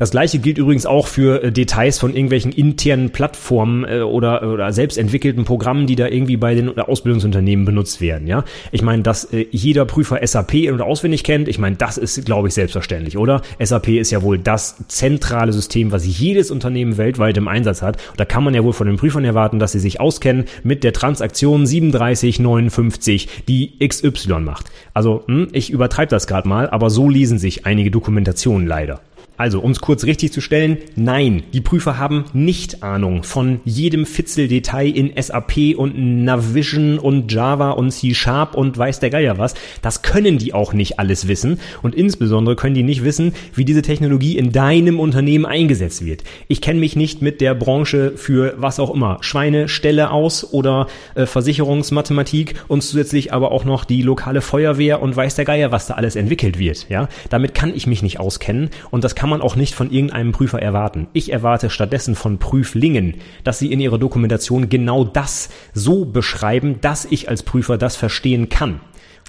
[0.00, 4.72] Das gleiche gilt übrigens auch für äh, Details von irgendwelchen internen Plattformen äh, oder, oder
[4.72, 8.26] selbst entwickelten Programmen, die da irgendwie bei den Ausbildungsunternehmen benutzt werden.
[8.26, 12.24] Ja, ich meine, dass äh, jeder Prüfer SAP oder auswendig kennt, ich meine, das ist,
[12.24, 13.42] glaube ich, selbstverständlich, oder?
[13.62, 17.98] SAP ist ja wohl das zentrale System, was jedes Unternehmen weltweit im Einsatz hat.
[18.12, 20.82] Und da kann man ja wohl von den Prüfern erwarten, dass sie sich auskennen mit
[20.82, 24.70] der Transaktion 3759, die XY macht.
[24.94, 29.02] Also, hm, ich übertreibe das gerade mal, aber so lesen sich einige Dokumentationen leider.
[29.40, 34.04] Also, um es kurz richtig zu stellen, nein, die Prüfer haben nicht Ahnung von jedem
[34.04, 39.54] Fitzeldetail in SAP und Navision und Java und C Sharp und weiß der Geier was.
[39.80, 43.80] Das können die auch nicht alles wissen und insbesondere können die nicht wissen, wie diese
[43.80, 46.22] Technologie in deinem Unternehmen eingesetzt wird.
[46.48, 51.24] Ich kenne mich nicht mit der Branche für was auch immer, Schweinestelle aus oder äh,
[51.24, 55.94] Versicherungsmathematik und zusätzlich aber auch noch die lokale Feuerwehr und weiß der Geier, was da
[55.94, 56.90] alles entwickelt wird.
[56.90, 60.32] Ja, damit kann ich mich nicht auskennen und das kann man auch nicht von irgendeinem
[60.32, 61.06] Prüfer erwarten.
[61.12, 63.14] Ich erwarte stattdessen von Prüflingen,
[63.44, 68.48] dass sie in ihrer Dokumentation genau das so beschreiben, dass ich als Prüfer das verstehen
[68.48, 68.80] kann.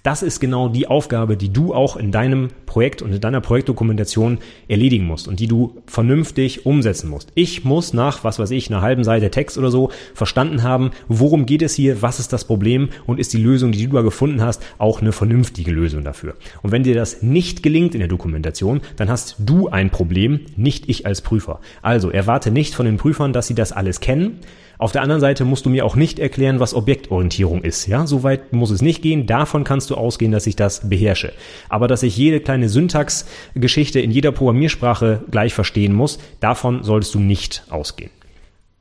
[0.03, 4.39] Das ist genau die Aufgabe, die du auch in deinem Projekt und in deiner Projektdokumentation
[4.67, 7.31] erledigen musst und die du vernünftig umsetzen musst.
[7.35, 11.45] Ich muss nach, was weiß ich, einer halben Seite Text oder so verstanden haben, worum
[11.45, 14.41] geht es hier, was ist das Problem und ist die Lösung, die du da gefunden
[14.41, 16.35] hast, auch eine vernünftige Lösung dafür.
[16.63, 20.89] Und wenn dir das nicht gelingt in der Dokumentation, dann hast du ein Problem, nicht
[20.89, 21.59] ich als Prüfer.
[21.83, 24.39] Also erwarte nicht von den Prüfern, dass sie das alles kennen,
[24.81, 27.85] auf der anderen Seite musst du mir auch nicht erklären, was Objektorientierung ist.
[27.85, 29.27] Ja, soweit muss es nicht gehen.
[29.27, 31.33] Davon kannst du ausgehen, dass ich das beherrsche.
[31.69, 37.19] Aber dass ich jede kleine Syntaxgeschichte in jeder Programmiersprache gleich verstehen muss, davon solltest du
[37.19, 38.09] nicht ausgehen.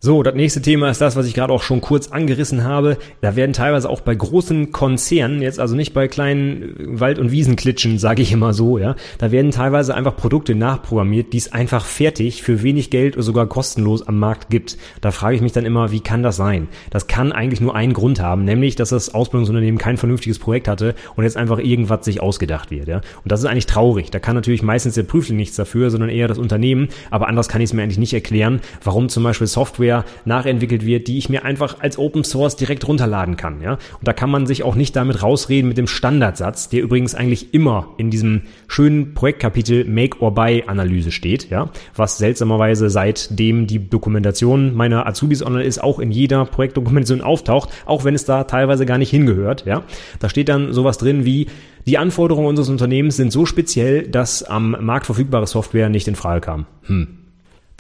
[0.03, 2.97] So, das nächste Thema ist das, was ich gerade auch schon kurz angerissen habe.
[3.21, 7.99] Da werden teilweise auch bei großen Konzernen, jetzt also nicht bei kleinen Wald- und Wiesenklitschen,
[7.99, 12.43] sage ich immer so, ja, da werden teilweise einfach Produkte nachprogrammiert, die es einfach fertig
[12.43, 14.79] für wenig Geld oder sogar kostenlos am Markt gibt.
[15.03, 16.69] Da frage ich mich dann immer, wie kann das sein?
[16.89, 20.95] Das kann eigentlich nur einen Grund haben, nämlich, dass das Ausbildungsunternehmen kein vernünftiges Projekt hatte
[21.15, 23.03] und jetzt einfach irgendwas sich ausgedacht wird, ja.
[23.23, 24.11] Und das ist eigentlich traurig.
[24.11, 26.89] Da kann natürlich meistens der Prüfling nichts dafür, sondern eher das Unternehmen.
[27.11, 30.85] Aber anders kann ich es mir eigentlich nicht erklären, warum zum Beispiel Software Software nachentwickelt
[30.87, 33.61] wird, die ich mir einfach als Open Source direkt runterladen kann.
[33.61, 33.73] Ja?
[33.73, 37.53] Und da kann man sich auch nicht damit rausreden mit dem Standardsatz, der übrigens eigentlich
[37.55, 43.89] immer in diesem schönen Projektkapitel Make or Buy Analyse steht, ja, was seltsamerweise seitdem die
[43.89, 48.87] Dokumentation meiner Azubis online ist, auch in jeder Projektdokumentation auftaucht, auch wenn es da teilweise
[48.87, 49.67] gar nicht hingehört.
[49.67, 49.83] Ja?
[50.19, 51.47] Da steht dann sowas drin wie
[51.87, 56.43] die Anforderungen unseres Unternehmens sind so speziell, dass am Markt verfügbare Software nicht in Frage
[56.43, 56.67] kam.
[56.83, 57.20] Hm.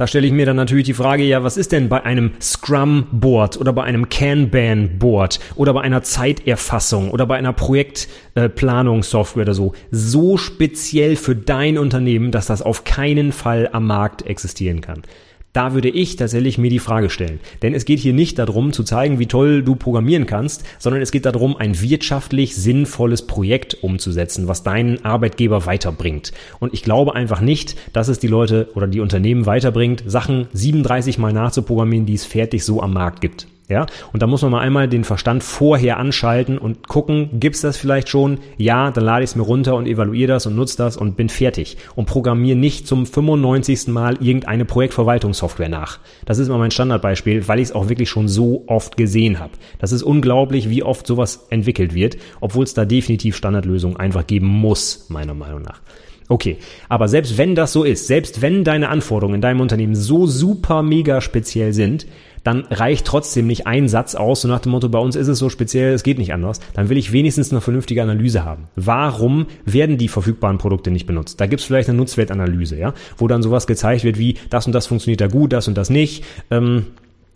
[0.00, 3.58] Da stelle ich mir dann natürlich die Frage, ja, was ist denn bei einem Scrum-Board
[3.58, 9.74] oder bei einem Kanban-Board oder bei einer Zeiterfassung oder bei einer Projektplanungssoftware äh, oder so
[9.90, 15.02] so speziell für dein Unternehmen, dass das auf keinen Fall am Markt existieren kann?
[15.52, 17.40] Da würde ich tatsächlich mir die Frage stellen.
[17.62, 21.10] Denn es geht hier nicht darum zu zeigen, wie toll du programmieren kannst, sondern es
[21.10, 26.32] geht darum, ein wirtschaftlich sinnvolles Projekt umzusetzen, was deinen Arbeitgeber weiterbringt.
[26.60, 31.18] Und ich glaube einfach nicht, dass es die Leute oder die Unternehmen weiterbringt, Sachen 37
[31.18, 33.48] mal nachzuprogrammieren, die es fertig so am Markt gibt.
[33.70, 37.76] Ja, und da muss man mal einmal den Verstand vorher anschalten und gucken, gibt's das
[37.76, 38.38] vielleicht schon?
[38.56, 41.28] Ja, dann lade ich es mir runter und evaluiere das und nutze das und bin
[41.28, 43.86] fertig und programmiere nicht zum 95.
[43.86, 46.00] Mal irgendeine Projektverwaltungssoftware nach.
[46.26, 49.52] Das ist immer mein Standardbeispiel, weil ich es auch wirklich schon so oft gesehen habe.
[49.78, 54.48] Das ist unglaublich, wie oft sowas entwickelt wird, obwohl es da definitiv Standardlösungen einfach geben
[54.48, 55.80] muss, meiner Meinung nach.
[56.30, 60.28] Okay, aber selbst wenn das so ist, selbst wenn deine Anforderungen in deinem Unternehmen so
[60.28, 62.06] super mega speziell sind,
[62.44, 65.40] dann reicht trotzdem nicht ein Satz aus, so nach dem Motto, bei uns ist es
[65.40, 68.68] so speziell, es geht nicht anders, dann will ich wenigstens eine vernünftige Analyse haben.
[68.76, 71.40] Warum werden die verfügbaren Produkte nicht benutzt?
[71.40, 74.72] Da gibt es vielleicht eine Nutzwertanalyse, ja, wo dann sowas gezeigt wird wie, das und
[74.72, 76.24] das funktioniert da gut, das und das nicht.
[76.52, 76.86] Ähm,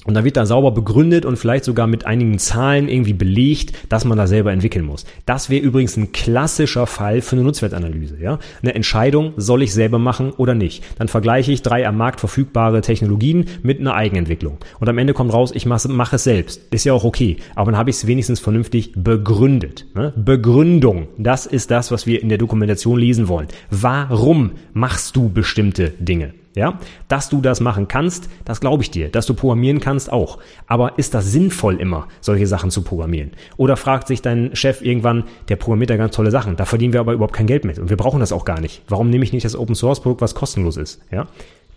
[0.04, 4.04] und da wird dann sauber begründet und vielleicht sogar mit einigen Zahlen irgendwie belegt, dass
[4.04, 5.04] man da selber entwickeln muss.
[5.26, 8.18] Das wäre übrigens ein klassischer Fall für eine Nutzwertanalyse.
[8.20, 8.38] Ja?
[8.62, 10.84] Eine Entscheidung, soll ich selber machen oder nicht.
[10.98, 14.58] Dann vergleiche ich drei am Markt verfügbare Technologien mit einer Eigenentwicklung.
[14.78, 16.60] Und am Ende kommt raus, ich mache mach es selbst.
[16.70, 17.38] Ist ja auch okay.
[17.54, 19.86] Aber dann habe ich es wenigstens vernünftig begründet.
[19.94, 20.12] Ne?
[20.16, 23.48] Begründung, das ist das, was wir in der Dokumentation lesen wollen.
[23.70, 26.34] Warum machst du bestimmte Dinge?
[26.54, 29.08] Ja, dass du das machen kannst, das glaube ich dir.
[29.08, 30.38] Dass du programmieren kannst auch.
[30.68, 33.32] Aber ist das sinnvoll immer, solche Sachen zu programmieren?
[33.56, 37.00] Oder fragt sich dein Chef irgendwann, der programmiert da ganz tolle Sachen, da verdienen wir
[37.00, 38.82] aber überhaupt kein Geld mit und wir brauchen das auch gar nicht.
[38.88, 41.00] Warum nehme ich nicht das Open Source Produkt, was kostenlos ist?
[41.10, 41.26] Ja,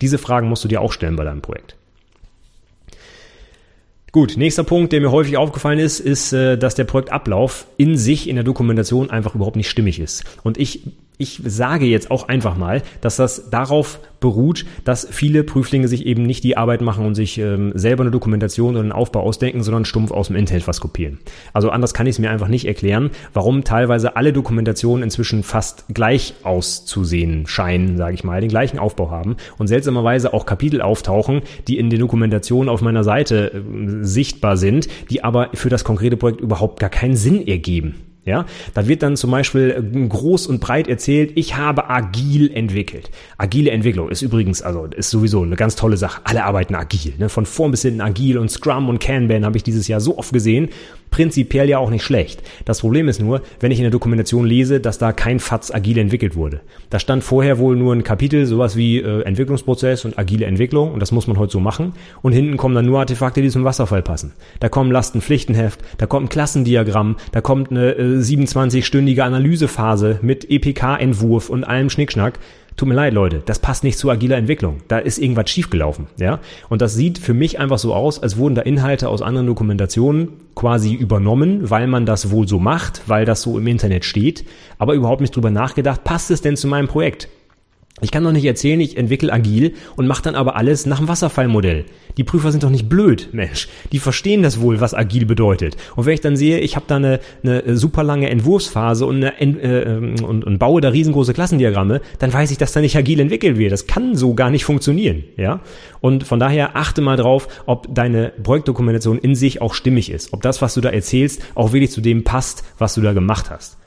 [0.01, 1.75] diese Fragen musst du dir auch stellen bei deinem Projekt.
[4.11, 8.29] Gut, nächster Punkt, der mir häufig aufgefallen ist, ist, äh, dass der Projektablauf in sich
[8.29, 10.23] in der Dokumentation einfach überhaupt nicht stimmig ist.
[10.43, 10.81] Und ich
[11.17, 16.23] ich sage jetzt auch einfach mal, dass das darauf beruht, dass viele Prüflinge sich eben
[16.23, 19.85] nicht die Arbeit machen und sich ähm, selber eine Dokumentation oder einen Aufbau ausdenken, sondern
[19.85, 21.19] stumpf aus dem Internet was kopieren.
[21.53, 25.85] Also anders kann ich es mir einfach nicht erklären, warum teilweise alle Dokumentationen inzwischen fast
[25.93, 31.41] gleich auszusehen scheinen, sage ich mal, den gleichen Aufbau haben und seltsamerweise auch Kapitel auftauchen,
[31.67, 36.17] die in den Dokumentationen auf meiner Seite äh, sichtbar sind, die aber für das konkrete
[36.17, 38.06] Projekt überhaupt gar keinen Sinn ergeben.
[38.27, 43.09] Ja, da wird dann zum Beispiel äh, groß und breit erzählt, ich habe agil entwickelt.
[43.37, 46.19] Agile Entwicklung ist übrigens, also ist sowieso eine ganz tolle Sache.
[46.25, 47.29] Alle arbeiten agil, ne?
[47.29, 50.33] von vorn bis hinten agil und Scrum und Kanban habe ich dieses Jahr so oft
[50.33, 50.67] gesehen
[51.11, 52.43] prinzipiell ja auch nicht schlecht.
[52.65, 55.97] Das Problem ist nur, wenn ich in der Dokumentation lese, dass da kein FATS agil
[55.97, 56.61] entwickelt wurde.
[56.89, 60.99] Da stand vorher wohl nur ein Kapitel, sowas wie äh, Entwicklungsprozess und agile Entwicklung und
[60.99, 61.93] das muss man heute so machen.
[62.21, 64.33] Und hinten kommen dann nur Artefakte, die zum Wasserfall passen.
[64.59, 71.49] Da kommen Lastenpflichtenheft, da kommt ein Klassendiagramm, da kommt eine äh, 27-stündige Analysephase mit EPK-Entwurf
[71.49, 72.39] und allem Schnickschnack.
[72.77, 74.77] Tut mir leid, Leute, das passt nicht zu agiler Entwicklung.
[74.87, 76.39] Da ist irgendwas schiefgelaufen, ja.
[76.69, 80.33] Und das sieht für mich einfach so aus, als wurden da Inhalte aus anderen Dokumentationen
[80.53, 84.45] quasi übernommen, weil man das wohl so macht, weil das so im Internet steht,
[84.77, 87.29] aber überhaupt nicht drüber nachgedacht, passt es denn zu meinem Projekt?
[87.99, 91.07] Ich kann doch nicht erzählen, ich entwickle agil und mache dann aber alles nach dem
[91.07, 91.85] Wasserfallmodell.
[92.17, 93.69] Die Prüfer sind doch nicht blöd, Mensch.
[93.91, 95.77] Die verstehen das wohl, was agil bedeutet.
[95.95, 99.39] Und wenn ich dann sehe, ich habe da eine, eine super lange Entwurfsphase und, eine,
[99.39, 103.57] äh, und, und baue da riesengroße Klassendiagramme, dann weiß ich, dass da nicht agil entwickelt
[103.57, 103.71] wird.
[103.71, 105.61] Das kann so gar nicht funktionieren, ja.
[105.99, 110.33] Und von daher achte mal drauf, ob deine Projektdokumentation in sich auch stimmig ist.
[110.33, 113.49] Ob das, was du da erzählst, auch wirklich zu dem passt, was du da gemacht
[113.49, 113.77] hast.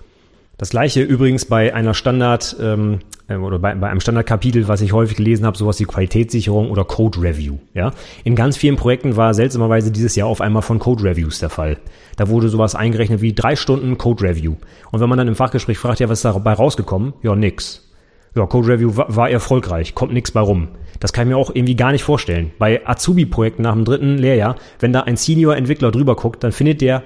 [0.61, 4.93] Das gleiche übrigens bei einer Standard ähm, äh, oder bei, bei einem Standardkapitel, was ich
[4.93, 7.57] häufig gelesen habe, sowas wie Qualitätssicherung oder Code Review.
[7.73, 7.93] Ja,
[8.25, 11.79] in ganz vielen Projekten war seltsamerweise dieses Jahr auf einmal von Code Reviews der Fall.
[12.19, 14.57] Da wurde sowas eingerechnet wie drei Stunden Code Review.
[14.91, 17.15] Und wenn man dann im Fachgespräch fragt, ja, was ist dabei rausgekommen?
[17.23, 17.91] Ja, nix.
[18.37, 20.69] Ja, Code Review war, war erfolgreich, kommt nix bei rum.
[20.99, 22.51] Das kann ich mir auch irgendwie gar nicht vorstellen.
[22.59, 27.03] Bei Azubi-Projekten nach dem dritten Lehrjahr, wenn da ein Senior-Entwickler drüber guckt, dann findet der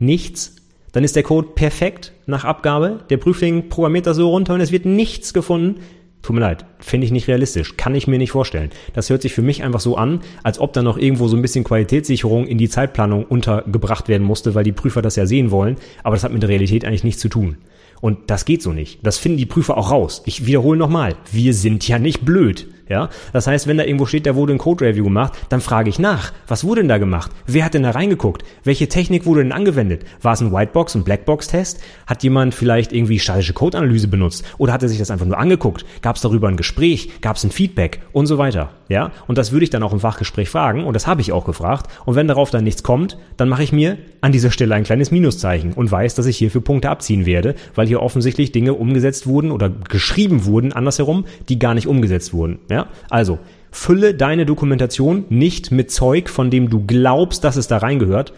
[0.00, 0.55] nichts
[0.96, 3.00] dann ist der Code perfekt nach Abgabe.
[3.10, 5.82] Der Prüfling programmiert das so runter und es wird nichts gefunden.
[6.22, 8.70] Tut mir leid, finde ich nicht realistisch, kann ich mir nicht vorstellen.
[8.94, 11.42] Das hört sich für mich einfach so an, als ob da noch irgendwo so ein
[11.42, 15.76] bisschen Qualitätssicherung in die Zeitplanung untergebracht werden musste, weil die Prüfer das ja sehen wollen,
[16.02, 17.58] aber das hat mit der Realität eigentlich nichts zu tun.
[18.00, 19.00] Und das geht so nicht.
[19.02, 20.22] Das finden die Prüfer auch raus.
[20.24, 22.68] Ich wiederhole nochmal, wir sind ja nicht blöd.
[22.88, 25.90] Ja, das heißt, wenn da irgendwo steht, da wurde ein Code Review gemacht, dann frage
[25.90, 27.32] ich nach, was wurde denn da gemacht?
[27.46, 28.44] Wer hat denn da reingeguckt?
[28.62, 30.04] Welche Technik wurde denn angewendet?
[30.22, 31.80] War es ein Whitebox, ein Blackbox-Test?
[32.06, 34.44] Hat jemand vielleicht irgendwie statische Code-Analyse benutzt?
[34.58, 35.84] Oder hat er sich das einfach nur angeguckt?
[36.02, 37.20] Gab es darüber ein Gespräch?
[37.20, 38.02] Gab es ein Feedback?
[38.12, 38.70] Und so weiter.
[38.88, 41.44] Ja, und das würde ich dann auch im Fachgespräch fragen und das habe ich auch
[41.44, 41.90] gefragt.
[42.04, 45.10] Und wenn darauf dann nichts kommt, dann mache ich mir an dieser Stelle ein kleines
[45.10, 49.50] Minuszeichen und weiß, dass ich hierfür Punkte abziehen werde, weil hier offensichtlich Dinge umgesetzt wurden
[49.50, 52.60] oder geschrieben wurden, andersherum, die gar nicht umgesetzt wurden.
[52.70, 52.75] Ja,
[53.10, 53.38] also
[53.70, 58.32] fülle deine Dokumentation nicht mit Zeug, von dem du glaubst, dass es da reingehört,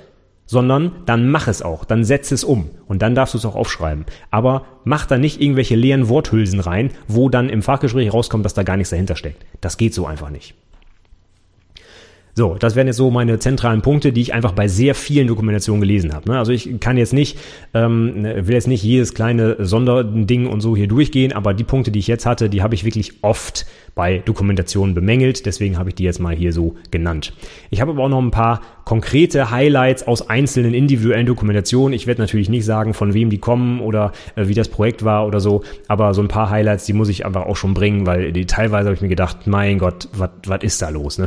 [0.46, 3.54] sondern dann mach es auch, dann setz es um und dann darfst du es auch
[3.54, 4.06] aufschreiben.
[4.30, 8.62] Aber mach da nicht irgendwelche leeren Worthülsen rein, wo dann im Fachgespräch rauskommt, dass da
[8.62, 9.44] gar nichts dahinter steckt.
[9.60, 10.54] Das geht so einfach nicht.
[12.38, 15.80] So, das wären jetzt so meine zentralen Punkte, die ich einfach bei sehr vielen Dokumentationen
[15.80, 16.30] gelesen habe.
[16.30, 16.38] Ne?
[16.38, 17.36] Also ich kann jetzt nicht,
[17.74, 21.98] ähm, will jetzt nicht jedes kleine Sonderding und so hier durchgehen, aber die Punkte, die
[21.98, 25.46] ich jetzt hatte, die habe ich wirklich oft bei Dokumentationen bemängelt.
[25.46, 27.32] Deswegen habe ich die jetzt mal hier so genannt.
[27.70, 31.92] Ich habe aber auch noch ein paar konkrete Highlights aus einzelnen individuellen Dokumentationen.
[31.92, 35.26] Ich werde natürlich nicht sagen, von wem die kommen oder äh, wie das Projekt war
[35.26, 38.30] oder so, aber so ein paar Highlights, die muss ich einfach auch schon bringen, weil
[38.30, 41.26] die teilweise habe ich mir gedacht, mein Gott, was ist da los, ne?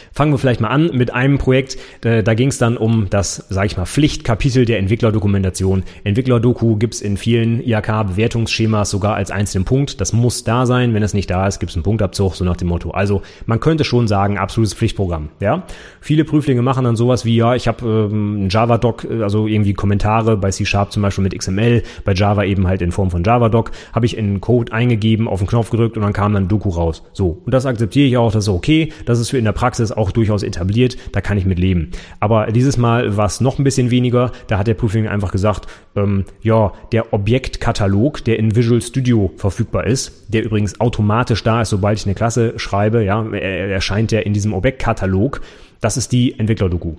[0.13, 1.77] Fangen wir vielleicht mal an mit einem Projekt.
[2.03, 5.83] Äh, da ging es dann um das, sage ich mal, Pflichtkapitel der Entwicklerdokumentation.
[6.03, 10.01] Entwicklerdoku gibt's in vielen IHK-Bewertungsschemas sogar als einzelnen Punkt.
[10.01, 10.93] Das muss da sein.
[10.93, 12.91] Wenn es nicht da ist, gibt's einen Punktabzug, so nach dem Motto.
[12.91, 15.29] Also man könnte schon sagen, absolutes Pflichtprogramm.
[15.39, 15.65] Ja,
[16.03, 20.35] Viele Prüflinge machen dann sowas wie, ja, ich habe ähm, Java-Doc, äh, also irgendwie Kommentare
[20.35, 24.07] bei C-Sharp zum Beispiel mit XML, bei Java eben halt in Form von Java-Doc, habe
[24.07, 27.03] ich in Code eingegeben, auf den Knopf gedrückt und dann kam dann Doku raus.
[27.13, 29.91] So, und das akzeptiere ich auch, das ist okay, das ist für in der Praxis
[29.91, 31.91] auch durchaus etabliert, da kann ich mit leben.
[32.19, 35.67] Aber dieses Mal war es noch ein bisschen weniger, da hat der Prüfling einfach gesagt,
[35.95, 41.69] ähm, ja, der Objektkatalog, der in Visual Studio verfügbar ist, der übrigens automatisch da ist,
[41.69, 45.41] sobald ich eine Klasse schreibe, ja, erscheint der in diesem Objektkatalog,
[45.81, 46.95] das ist die Entwickler-Doku.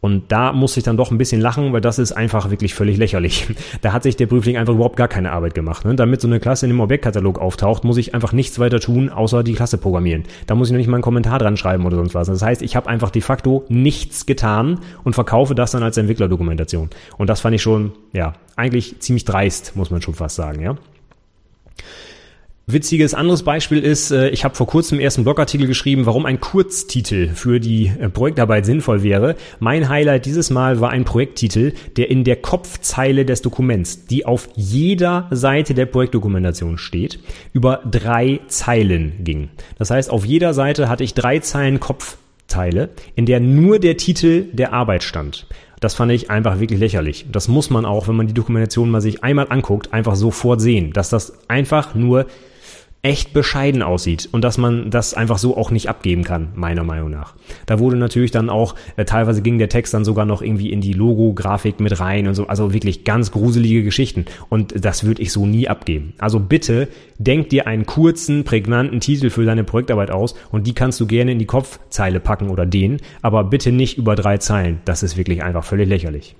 [0.00, 2.96] Und da muss ich dann doch ein bisschen lachen, weil das ist einfach wirklich völlig
[2.96, 3.48] lächerlich.
[3.82, 5.84] Da hat sich der Prüfling einfach überhaupt gar keine Arbeit gemacht.
[5.84, 5.94] Ne?
[5.94, 9.42] Damit so eine Klasse in dem Objektkatalog auftaucht, muss ich einfach nichts weiter tun, außer
[9.42, 10.24] die Klasse programmieren.
[10.46, 12.26] Da muss ich noch nicht mal einen Kommentar dran schreiben oder sonst was.
[12.26, 16.90] Das heißt, ich habe einfach de facto nichts getan und verkaufe das dann als Entwicklerdokumentation.
[17.16, 20.76] Und das fand ich schon, ja, eigentlich ziemlich dreist, muss man schon fast sagen, ja.
[22.72, 26.40] Witziges anderes Beispiel ist, äh, ich habe vor kurzem erst einen Blogartikel geschrieben, warum ein
[26.40, 29.36] Kurztitel für die äh, Projektarbeit sinnvoll wäre.
[29.58, 34.48] Mein Highlight dieses Mal war ein Projekttitel, der in der Kopfzeile des Dokuments, die auf
[34.54, 37.20] jeder Seite der Projektdokumentation steht,
[37.52, 39.48] über drei Zeilen ging.
[39.78, 44.44] Das heißt, auf jeder Seite hatte ich drei Zeilen Kopfzeile, in der nur der Titel
[44.52, 45.46] der Arbeit stand.
[45.80, 47.26] Das fand ich einfach wirklich lächerlich.
[47.32, 50.92] Das muss man auch, wenn man die Dokumentation mal sich einmal anguckt, einfach sofort sehen,
[50.92, 52.26] dass das einfach nur
[53.02, 57.10] echt bescheiden aussieht und dass man das einfach so auch nicht abgeben kann, meiner Meinung
[57.10, 57.34] nach.
[57.64, 60.82] Da wurde natürlich dann auch, äh, teilweise ging der Text dann sogar noch irgendwie in
[60.82, 65.32] die Logo-Grafik mit rein und so, also wirklich ganz gruselige Geschichten und das würde ich
[65.32, 66.12] so nie abgeben.
[66.18, 71.00] Also bitte denk dir einen kurzen, prägnanten Titel für deine Projektarbeit aus und die kannst
[71.00, 74.80] du gerne in die Kopfzeile packen oder den, aber bitte nicht über drei Zeilen.
[74.84, 76.36] Das ist wirklich einfach völlig lächerlich.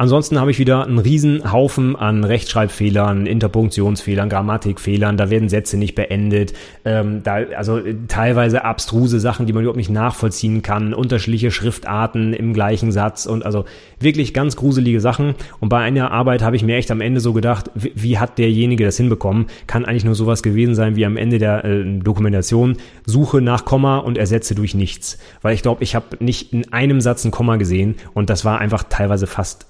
[0.00, 5.94] Ansonsten habe ich wieder einen riesen Haufen an Rechtschreibfehlern, Interpunktionsfehlern, Grammatikfehlern, da werden Sätze nicht
[5.94, 6.54] beendet,
[6.86, 12.54] ähm, da, also teilweise abstruse Sachen, die man überhaupt nicht nachvollziehen kann, unterschiedliche Schriftarten im
[12.54, 13.66] gleichen Satz und also
[13.98, 15.34] wirklich ganz gruselige Sachen.
[15.60, 18.38] Und bei einer Arbeit habe ich mir echt am Ende so gedacht, wie, wie hat
[18.38, 19.48] derjenige das hinbekommen?
[19.66, 23.98] Kann eigentlich nur sowas gewesen sein wie am Ende der äh, Dokumentation, Suche nach Komma
[23.98, 25.18] und ersetze durch nichts.
[25.42, 28.60] Weil ich glaube, ich habe nicht in einem Satz ein Komma gesehen und das war
[28.60, 29.69] einfach teilweise fast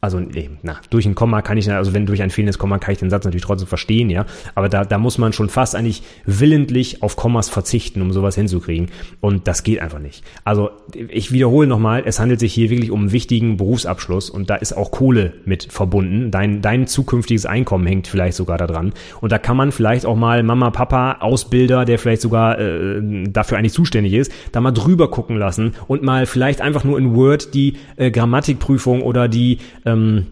[0.00, 2.92] also nee, na, durch ein Komma kann ich, also wenn durch ein fehlendes Komma kann
[2.92, 4.24] ich den Satz natürlich trotzdem verstehen, ja.
[4.54, 8.88] Aber da, da muss man schon fast eigentlich willentlich auf Kommas verzichten, um sowas hinzukriegen.
[9.20, 10.24] Und das geht einfach nicht.
[10.44, 14.56] Also ich wiederhole nochmal, es handelt sich hier wirklich um einen wichtigen Berufsabschluss und da
[14.56, 16.30] ist auch Kohle mit verbunden.
[16.30, 18.94] Dein, dein zukünftiges Einkommen hängt vielleicht sogar daran.
[19.20, 23.58] Und da kann man vielleicht auch mal Mama, Papa, Ausbilder, der vielleicht sogar äh, dafür
[23.58, 27.52] eigentlich zuständig ist, da mal drüber gucken lassen und mal vielleicht einfach nur in Word
[27.52, 30.26] die äh, Grammatikprüfung oder die äh, ähm,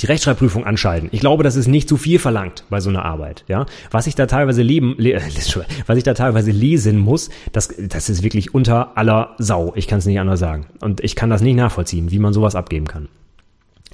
[0.00, 1.08] die Rechtschreibprüfung anschalten.
[1.12, 3.44] Ich glaube, das ist nicht zu viel verlangt bei so einer Arbeit.
[3.48, 5.20] Ja, was ich da teilweise leben, le
[5.86, 9.72] was ich da teilweise lesen muss, das, das ist wirklich unter aller Sau.
[9.76, 10.66] Ich kann es nicht anders sagen.
[10.80, 13.08] Und ich kann das nicht nachvollziehen, wie man sowas abgeben kann.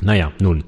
[0.00, 0.64] Naja, nun.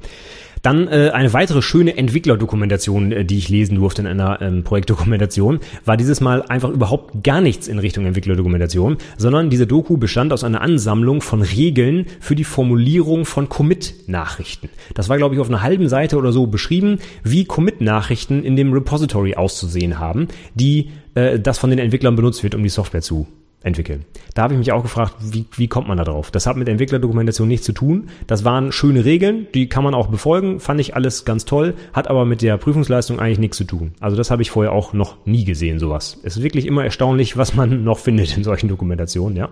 [0.62, 5.60] Dann äh, eine weitere schöne Entwicklerdokumentation, äh, die ich lesen durfte in einer ähm, Projektdokumentation,
[5.84, 10.44] war dieses Mal einfach überhaupt gar nichts in Richtung Entwicklerdokumentation, sondern diese Doku bestand aus
[10.44, 14.68] einer Ansammlung von Regeln für die Formulierung von Commit-Nachrichten.
[14.94, 18.72] Das war, glaube ich, auf einer halben Seite oder so beschrieben, wie Commit-Nachrichten in dem
[18.72, 23.26] Repository auszusehen haben, die äh, das von den Entwicklern benutzt wird, um die Software zu
[23.62, 24.04] entwickeln.
[24.34, 26.30] Da habe ich mich auch gefragt, wie, wie kommt man da drauf?
[26.30, 28.08] Das hat mit Entwicklerdokumentation nichts zu tun.
[28.26, 32.08] Das waren schöne Regeln, die kann man auch befolgen, fand ich alles ganz toll, hat
[32.08, 33.92] aber mit der Prüfungsleistung eigentlich nichts zu tun.
[34.00, 36.18] Also das habe ich vorher auch noch nie gesehen, sowas.
[36.22, 39.50] Es ist wirklich immer erstaunlich, was man noch findet in solchen Dokumentationen, ja.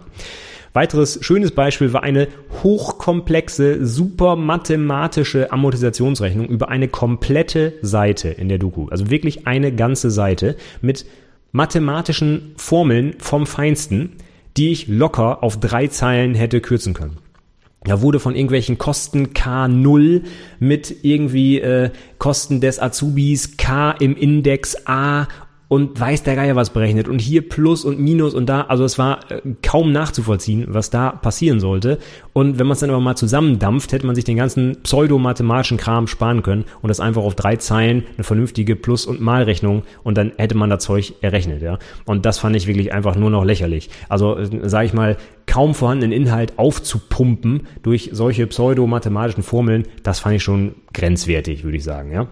[0.75, 2.29] Weiteres schönes Beispiel war eine
[2.63, 8.87] hochkomplexe, super mathematische Amortisationsrechnung über eine komplette Seite in der Doku.
[8.91, 11.07] Also wirklich eine ganze Seite mit
[11.53, 14.17] mathematischen Formeln vom Feinsten,
[14.57, 17.19] die ich locker auf drei Zeilen hätte kürzen können.
[17.85, 20.23] Da wurde von irgendwelchen Kosten K0
[20.59, 25.29] mit irgendwie äh, Kosten des Azubis K im Index A
[25.69, 28.99] und weiß der Geier was berechnet und hier Plus und Minus und da, also es
[28.99, 31.99] war äh, kaum nachzuvollziehen, was da passieren sollte.
[32.33, 36.07] Und wenn man es dann aber mal zusammendampft, hätte man sich den ganzen pseudomathematischen Kram
[36.07, 40.33] sparen können und das einfach auf drei Zeilen eine vernünftige Plus- und Malrechnung und dann
[40.37, 41.79] hätte man das Zeug errechnet, ja.
[42.07, 43.91] Und das fand ich wirklich einfach nur noch lächerlich.
[44.09, 50.37] Also, äh, sage ich mal, kaum vorhandenen Inhalt aufzupumpen durch solche pseudomathematischen Formeln, das fand
[50.37, 52.29] ich schon grenzwertig, würde ich sagen, ja.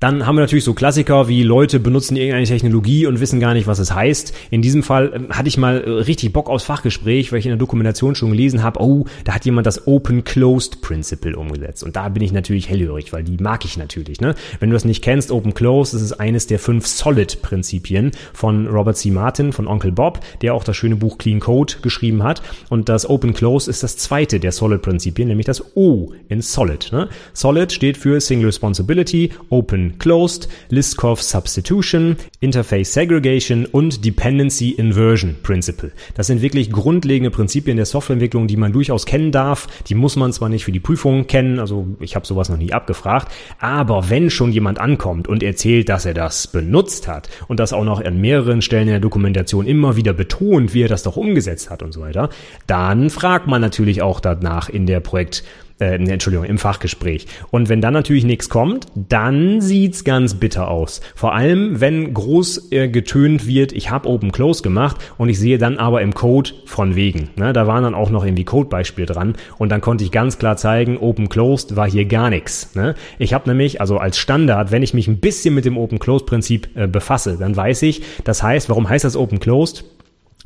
[0.00, 3.66] Dann haben wir natürlich so Klassiker wie Leute benutzen irgendeine Technologie und wissen gar nicht,
[3.66, 4.34] was es heißt.
[4.50, 7.50] In diesem Fall äh, hatte ich mal äh, richtig Bock aufs Fachgespräch, weil ich in
[7.50, 11.82] der Dokumentation schon gelesen habe, oh, da hat jemand das Open-Closed Principle umgesetzt.
[11.82, 14.20] Und da bin ich natürlich hellhörig, weil die mag ich natürlich.
[14.20, 14.34] Ne?
[14.60, 19.10] Wenn du das nicht kennst, Open-Closed, das ist eines der fünf Solid-Prinzipien von Robert C.
[19.10, 22.42] Martin, von Onkel Bob, der auch das schöne Buch Clean Code geschrieben hat.
[22.68, 26.90] Und das Open-Closed ist das zweite der Solid-Prinzipien, nämlich das O in Solid.
[26.92, 27.08] Ne?
[27.32, 35.92] Solid steht für Single Responsibility, Open Closed, Liskov Substitution, Interface Segregation und Dependency Inversion Principle.
[36.14, 39.66] Das sind wirklich grundlegende Prinzipien der Softwareentwicklung, die man durchaus kennen darf.
[39.88, 42.72] Die muss man zwar nicht für die Prüfung kennen, also ich habe sowas noch nie
[42.72, 47.72] abgefragt, aber wenn schon jemand ankommt und erzählt, dass er das benutzt hat und das
[47.72, 51.16] auch noch an mehreren Stellen in der Dokumentation immer wieder betont, wie er das doch
[51.16, 52.30] umgesetzt hat und so weiter,
[52.66, 55.44] dann fragt man natürlich auch danach in der Projekt
[55.78, 57.26] äh, Entschuldigung, im Fachgespräch.
[57.50, 61.00] Und wenn dann natürlich nichts kommt, dann sieht's ganz bitter aus.
[61.14, 65.58] Vor allem, wenn groß äh, getönt wird, ich habe Open Close gemacht und ich sehe
[65.58, 67.30] dann aber im Code von wegen.
[67.36, 70.56] Ne, da waren dann auch noch irgendwie Codebeispiele dran und dann konnte ich ganz klar
[70.56, 72.74] zeigen, Open Closed war hier gar nichts.
[72.74, 72.94] Ne?
[73.18, 76.26] Ich habe nämlich, also als Standard, wenn ich mich ein bisschen mit dem Open Closed
[76.26, 79.84] Prinzip äh, befasse, dann weiß ich, das heißt, warum heißt das Open Closed?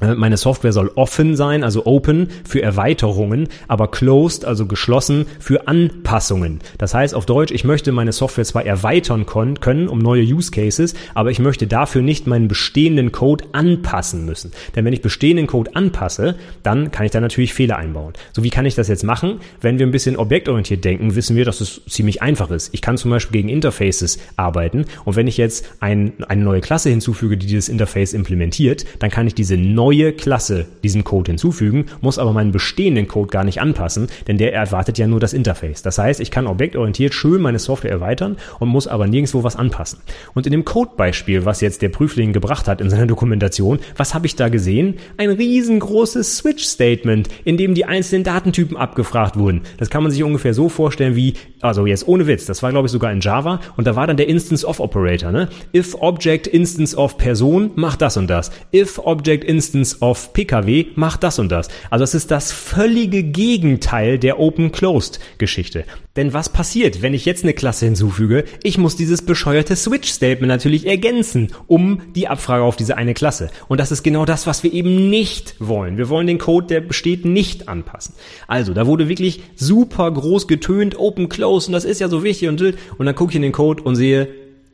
[0.00, 5.68] Äh, meine Software soll offen sein, also open für Erweiterungen, aber closed, also geschlossen für
[5.68, 6.60] Anpassungen.
[6.78, 10.94] Das heißt auf Deutsch, ich möchte meine Software zwar erweitern können um neue Use Cases,
[11.14, 14.52] aber ich möchte dafür nicht meinen bestehenden Code anpassen müssen.
[14.74, 18.14] Denn wenn ich bestehenden Code anpasse, dann kann ich da natürlich Fehler einbauen.
[18.32, 19.40] So wie kann ich das jetzt machen?
[19.60, 22.70] Wenn wir ein bisschen objektorientiert denken, wissen wir, dass es ziemlich einfach ist.
[22.72, 26.90] Ich kann zum Beispiel gegen Interfaces arbeiten und wenn ich jetzt ein, eine neue Klasse
[26.90, 31.86] hinzufüge, die dieses Interface implementiert, dann kann ich diese neue neue Klasse diesem Code hinzufügen,
[32.00, 35.82] muss aber meinen bestehenden Code gar nicht anpassen, denn der erwartet ja nur das Interface.
[35.82, 39.98] Das heißt, ich kann objektorientiert schön meine Software erweitern und muss aber nirgendwo was anpassen.
[40.32, 44.26] Und in dem Codebeispiel, was jetzt der Prüfling gebracht hat in seiner Dokumentation, was habe
[44.26, 44.94] ich da gesehen?
[45.16, 49.62] Ein riesengroßes Switch-Statement, in dem die einzelnen Datentypen abgefragt wurden.
[49.78, 52.86] Das kann man sich ungefähr so vorstellen wie, also jetzt ohne Witz, das war glaube
[52.86, 55.48] ich sogar in Java und da war dann der Instance of Operator, ne?
[55.74, 58.52] If Object Instance of Person macht das und das.
[58.72, 61.68] If Object Instance Instance of PKW macht das und das.
[61.88, 65.84] Also es ist das völlige Gegenteil der Open-Closed-Geschichte.
[66.16, 68.44] Denn was passiert, wenn ich jetzt eine Klasse hinzufüge?
[68.62, 73.50] Ich muss dieses bescheuerte Switch-Statement natürlich ergänzen, um die Abfrage auf diese eine Klasse.
[73.68, 75.96] Und das ist genau das, was wir eben nicht wollen.
[75.96, 78.14] Wir wollen den Code, der besteht, nicht anpassen.
[78.46, 82.48] Also, da wurde wirklich super groß getönt, Open Close, und das ist ja so wichtig
[82.48, 84.28] und und dann gucke ich in den Code und sehe,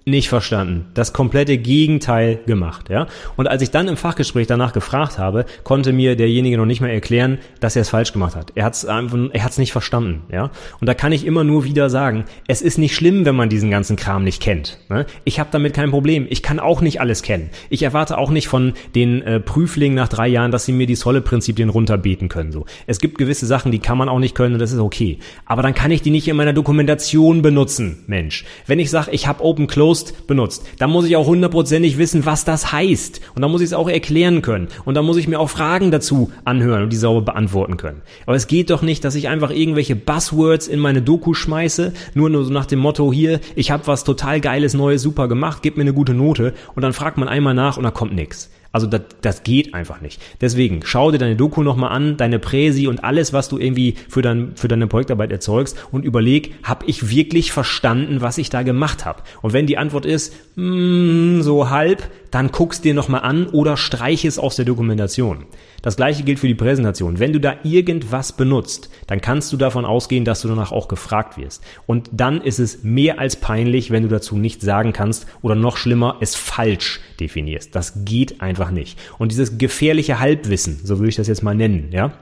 [0.09, 0.87] nicht verstanden.
[0.95, 3.09] Das komplette Gegenteil gemacht, ja.
[3.35, 6.93] Und als ich dann im Fachgespräch danach gefragt habe, konnte mir derjenige noch nicht mehr
[6.93, 8.53] erklären, dass er es falsch gemacht hat.
[8.55, 10.53] Er hat es einfach, er hat es nicht verstanden, ja.
[10.81, 13.69] Und da kann ich immer nur wieder sagen, es ist nicht schlimm, wenn man diesen
[13.69, 14.79] ganzen Kram nicht kennt.
[14.89, 15.07] Ne?
[15.25, 16.29] Ich habe damit kein Problem.
[16.31, 17.51] Ich kann auch nicht alles kennen.
[17.69, 20.95] Ich erwarte auch nicht von den äh, Prüflingen nach drei Jahren, dass sie mir die
[20.95, 22.53] Solle-Prinzipien runterbeten können.
[22.53, 25.19] So, es gibt gewisse Sachen, die kann man auch nicht können und das ist okay.
[25.47, 28.45] Aber dann kann ich die nicht in meiner Dokumentation benutzen, Mensch.
[28.69, 32.27] Wenn ich sage, ich habe Open Close bewusst benutzt, dann muss ich auch hundertprozentig wissen,
[32.27, 33.21] was das heißt.
[33.35, 34.69] Und dann muss ich es auch erklären können.
[34.85, 38.03] Und dann muss ich mir auch Fragen dazu anhören und die sauber beantworten können.
[38.27, 42.31] Aber es geht doch nicht, dass ich einfach irgendwelche Buzzwords in meine Doku schmeiße, nur
[42.31, 45.77] nur so nach dem Motto hier, ich habe was total geiles, neues, super gemacht, gib
[45.77, 48.51] mir eine gute Note und dann fragt man einmal nach und da kommt nix.
[48.77, 50.21] Also das, das geht einfach nicht.
[50.43, 54.21] Deswegen schau dir deine Doku nochmal an, deine Präsi und alles, was du irgendwie für,
[54.21, 59.07] dein, für deine Projektarbeit erzeugst und überleg, habe ich wirklich verstanden, was ich da gemacht
[59.07, 59.23] habe?
[59.41, 64.25] Und wenn die Antwort ist, mm, so halb, dann guckst dir nochmal an oder streich
[64.25, 65.47] es aus der Dokumentation.
[65.83, 67.19] Das gleiche gilt für die Präsentation.
[67.19, 71.37] Wenn du da irgendwas benutzt, dann kannst du davon ausgehen, dass du danach auch gefragt
[71.39, 71.63] wirst.
[71.87, 75.77] Und dann ist es mehr als peinlich, wenn du dazu nichts sagen kannst oder noch
[75.77, 77.75] schlimmer, es falsch definierst.
[77.75, 78.99] Das geht einfach nicht.
[79.19, 82.13] Und dieses gefährliche Halbwissen, so würde ich das jetzt mal nennen, ja,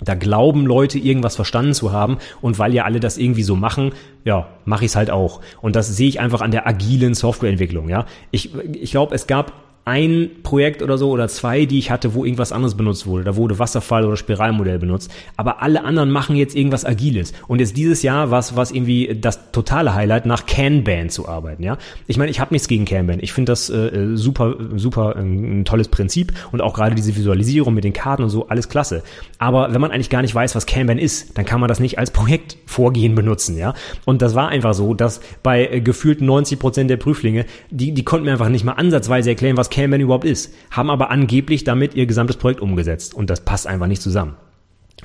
[0.00, 3.92] da glauben Leute, irgendwas verstanden zu haben und weil ja alle das irgendwie so machen,
[4.24, 5.40] ja, mache ich es halt auch.
[5.60, 8.06] Und das sehe ich einfach an der agilen Softwareentwicklung, ja.
[8.30, 12.26] Ich, ich glaube, es gab ein Projekt oder so oder zwei, die ich hatte, wo
[12.26, 13.24] irgendwas anderes benutzt wurde.
[13.24, 15.10] Da wurde Wasserfall oder Spiralmodell benutzt.
[15.38, 17.32] Aber alle anderen machen jetzt irgendwas Agiles.
[17.46, 21.62] Und jetzt dieses Jahr war es irgendwie das totale Highlight, nach Kanban zu arbeiten.
[21.62, 23.18] Ja, Ich meine, ich habe nichts gegen Kanban.
[23.22, 27.72] Ich finde das äh, super, super äh, ein tolles Prinzip und auch gerade diese Visualisierung
[27.72, 29.02] mit den Karten und so, alles klasse.
[29.38, 31.98] Aber wenn man eigentlich gar nicht weiß, was Kanban ist, dann kann man das nicht
[31.98, 33.56] als Projektvorgehen benutzen.
[33.56, 33.72] Ja,
[34.04, 38.04] Und das war einfach so, dass bei äh, gefühlt 90 Prozent der Prüflinge, die, die
[38.04, 41.94] konnten mir einfach nicht mal ansatzweise erklären, was Kanban überhaupt ist, haben aber angeblich damit
[41.94, 44.36] ihr gesamtes Projekt umgesetzt und das passt einfach nicht zusammen.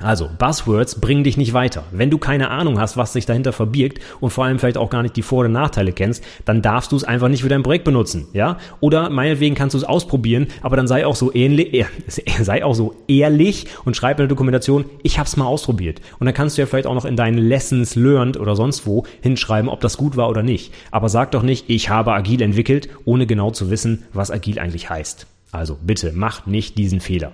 [0.00, 1.84] Also, Buzzwords bringen dich nicht weiter.
[1.92, 5.02] Wenn du keine Ahnung hast, was sich dahinter verbirgt und vor allem vielleicht auch gar
[5.02, 7.84] nicht die Vor- und Nachteile kennst, dann darfst du es einfach nicht für dein Projekt
[7.84, 8.58] benutzen, ja?
[8.80, 11.84] Oder meinetwegen kannst du es ausprobieren, aber dann sei auch so ähnlich, äh,
[12.42, 16.00] sei auch so ehrlich und schreib in der Dokumentation, ich hab's mal ausprobiert.
[16.18, 19.04] Und dann kannst du ja vielleicht auch noch in deinen Lessons learned oder sonst wo
[19.20, 20.74] hinschreiben, ob das gut war oder nicht.
[20.90, 24.90] Aber sag doch nicht, ich habe agil entwickelt, ohne genau zu wissen, was agil eigentlich
[24.90, 25.28] heißt.
[25.52, 27.30] Also bitte, mach nicht diesen Fehler.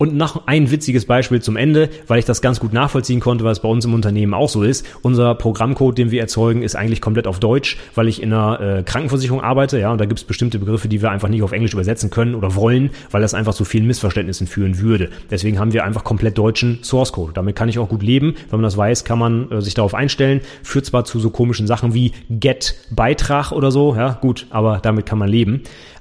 [0.00, 3.60] Und noch ein witziges Beispiel zum Ende, weil ich das ganz gut nachvollziehen konnte, was
[3.60, 4.86] bei uns im Unternehmen auch so ist.
[5.02, 8.82] Unser Programmcode, den wir erzeugen, ist eigentlich komplett auf Deutsch, weil ich in einer äh,
[8.82, 11.74] Krankenversicherung arbeite, ja, und da gibt es bestimmte Begriffe, die wir einfach nicht auf Englisch
[11.74, 15.10] übersetzen können oder wollen, weil das einfach zu vielen Missverständnissen führen würde.
[15.30, 17.34] Deswegen haben wir einfach komplett deutschen Source Code.
[17.34, 18.36] Damit kann ich auch gut leben.
[18.48, 20.40] Wenn man das weiß, kann man äh, sich darauf einstellen.
[20.62, 25.04] Führt zwar zu so komischen Sachen wie Get Beitrag oder so, ja, gut, aber damit
[25.04, 25.60] kann man leben.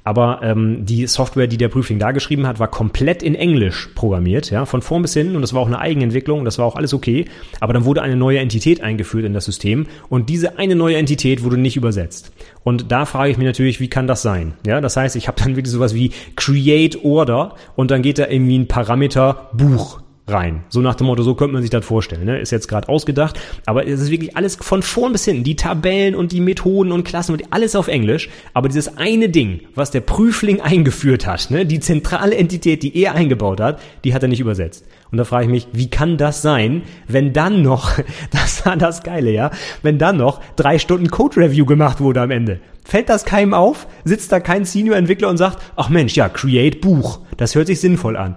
[0.10, 4.50] Aber ähm, die Software, die der Prüfling da geschrieben hat, war komplett in Englisch programmiert,
[4.50, 5.36] ja, von vorn bis hin.
[5.36, 7.26] Und das war auch eine Eigenentwicklung, das war auch alles okay.
[7.60, 11.44] Aber dann wurde eine neue Entität eingeführt in das System und diese eine neue Entität
[11.44, 12.32] wurde nicht übersetzt.
[12.64, 14.54] Und da frage ich mich natürlich, wie kann das sein?
[14.66, 18.26] Ja, das heißt, ich habe dann wirklich sowas wie Create Order und dann geht da
[18.26, 20.02] irgendwie ein Parameter Buch
[20.32, 20.64] rein.
[20.70, 22.26] So nach dem Motto, so könnte man sich das vorstellen.
[22.26, 22.40] Ne?
[22.40, 25.44] Ist jetzt gerade ausgedacht, aber es ist wirklich alles von vorn bis hinten.
[25.44, 28.30] Die Tabellen und die Methoden und Klassen und alles auf Englisch.
[28.54, 31.66] Aber dieses eine Ding, was der Prüfling eingeführt hat, ne?
[31.66, 34.86] die zentrale Entität, die er eingebaut hat, die hat er nicht übersetzt.
[35.12, 37.92] Und da frage ich mich, wie kann das sein, wenn dann noch,
[38.32, 39.52] das war das Geile, ja,
[39.82, 42.60] wenn dann noch drei Stunden Code-Review gemacht wurde am Ende.
[42.84, 43.88] Fällt das keinem auf?
[44.04, 47.20] Sitzt da kein Senior-Entwickler und sagt, ach Mensch, ja, create Buch.
[47.38, 48.36] Das hört sich sinnvoll an.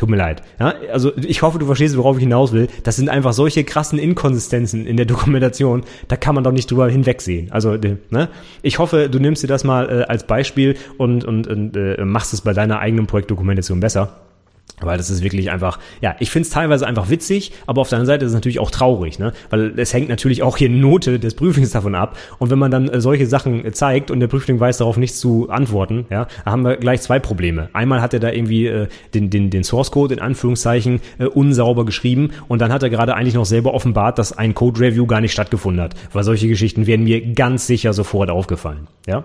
[0.00, 0.42] Tut mir leid.
[0.58, 2.68] Ja, also ich hoffe, du verstehst, worauf ich hinaus will.
[2.84, 5.82] Das sind einfach solche krassen Inkonsistenzen in der Dokumentation.
[6.08, 7.52] Da kann man doch nicht drüber hinwegsehen.
[7.52, 8.30] Also, ne?
[8.62, 12.32] Ich hoffe, du nimmst dir das mal äh, als Beispiel und, und, und äh, machst
[12.32, 14.20] es bei deiner eigenen Projektdokumentation besser.
[14.80, 17.98] Weil das ist wirklich einfach, ja, ich finde es teilweise einfach witzig, aber auf der
[17.98, 19.32] anderen Seite ist es natürlich auch traurig, ne?
[19.50, 22.16] Weil es hängt natürlich auch hier Note des Prüflings davon ab.
[22.38, 25.20] Und wenn man dann äh, solche Sachen äh, zeigt und der Prüfling weiß darauf nichts
[25.20, 27.68] zu antworten, ja, haben wir gleich zwei Probleme.
[27.72, 31.84] Einmal hat er da irgendwie äh, den, den, den Source Code in Anführungszeichen äh, unsauber
[31.84, 35.20] geschrieben und dann hat er gerade eigentlich noch selber offenbart, dass ein Code Review gar
[35.20, 35.94] nicht stattgefunden hat.
[36.12, 39.24] Weil solche Geschichten werden mir ganz sicher sofort aufgefallen, ja?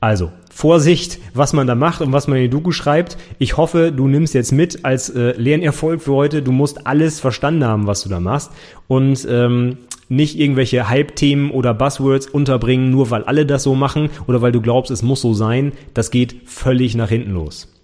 [0.00, 3.16] Also, Vorsicht, was man da macht und was man in die Doku schreibt.
[3.38, 6.42] Ich hoffe, du nimmst jetzt mit als äh, Lernerfolg für heute.
[6.42, 8.52] Du musst alles verstanden haben, was du da machst.
[8.88, 9.78] Und ähm,
[10.08, 14.60] nicht irgendwelche Hype-Themen oder Buzzwords unterbringen, nur weil alle das so machen oder weil du
[14.60, 15.72] glaubst, es muss so sein.
[15.94, 17.75] Das geht völlig nach hinten los.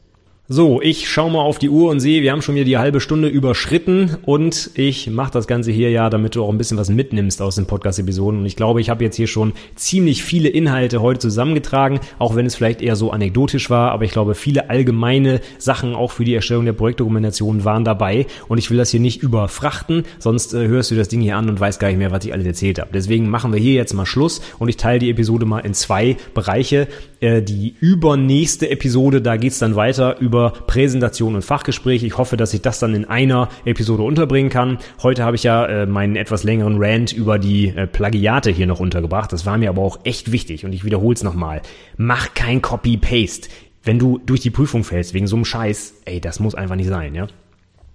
[0.48, 3.00] So, ich schaue mal auf die Uhr und sehe, wir haben schon wieder die halbe
[3.00, 6.90] Stunde überschritten und ich mache das Ganze hier ja, damit du auch ein bisschen was
[6.90, 8.40] mitnimmst aus den Podcast-Episoden.
[8.40, 12.44] Und ich glaube, ich habe jetzt hier schon ziemlich viele Inhalte heute zusammengetragen, auch wenn
[12.44, 16.34] es vielleicht eher so anekdotisch war, aber ich glaube, viele allgemeine Sachen auch für die
[16.34, 20.90] Erstellung der Projektdokumentation waren dabei und ich will das hier nicht überfrachten, sonst äh, hörst
[20.90, 22.90] du das Ding hier an und weißt gar nicht mehr, was ich alles erzählt habe.
[22.92, 26.16] Deswegen machen wir hier jetzt mal Schluss und ich teile die Episode mal in zwei
[26.34, 26.88] Bereiche
[27.22, 32.02] Äh, die übernächste Episode, da geht's dann weiter über Präsentation und Fachgespräch.
[32.02, 34.78] Ich hoffe, dass ich das dann in einer Episode unterbringen kann.
[35.04, 38.80] Heute habe ich ja äh, meinen etwas längeren Rant über die äh, Plagiate hier noch
[38.80, 39.32] untergebracht.
[39.32, 41.62] Das war mir aber auch echt wichtig und ich wiederhole es nochmal.
[41.96, 43.48] Mach kein Copy-Paste.
[43.84, 46.88] Wenn du durch die Prüfung fällst wegen so einem Scheiß, ey, das muss einfach nicht
[46.88, 47.28] sein, ja?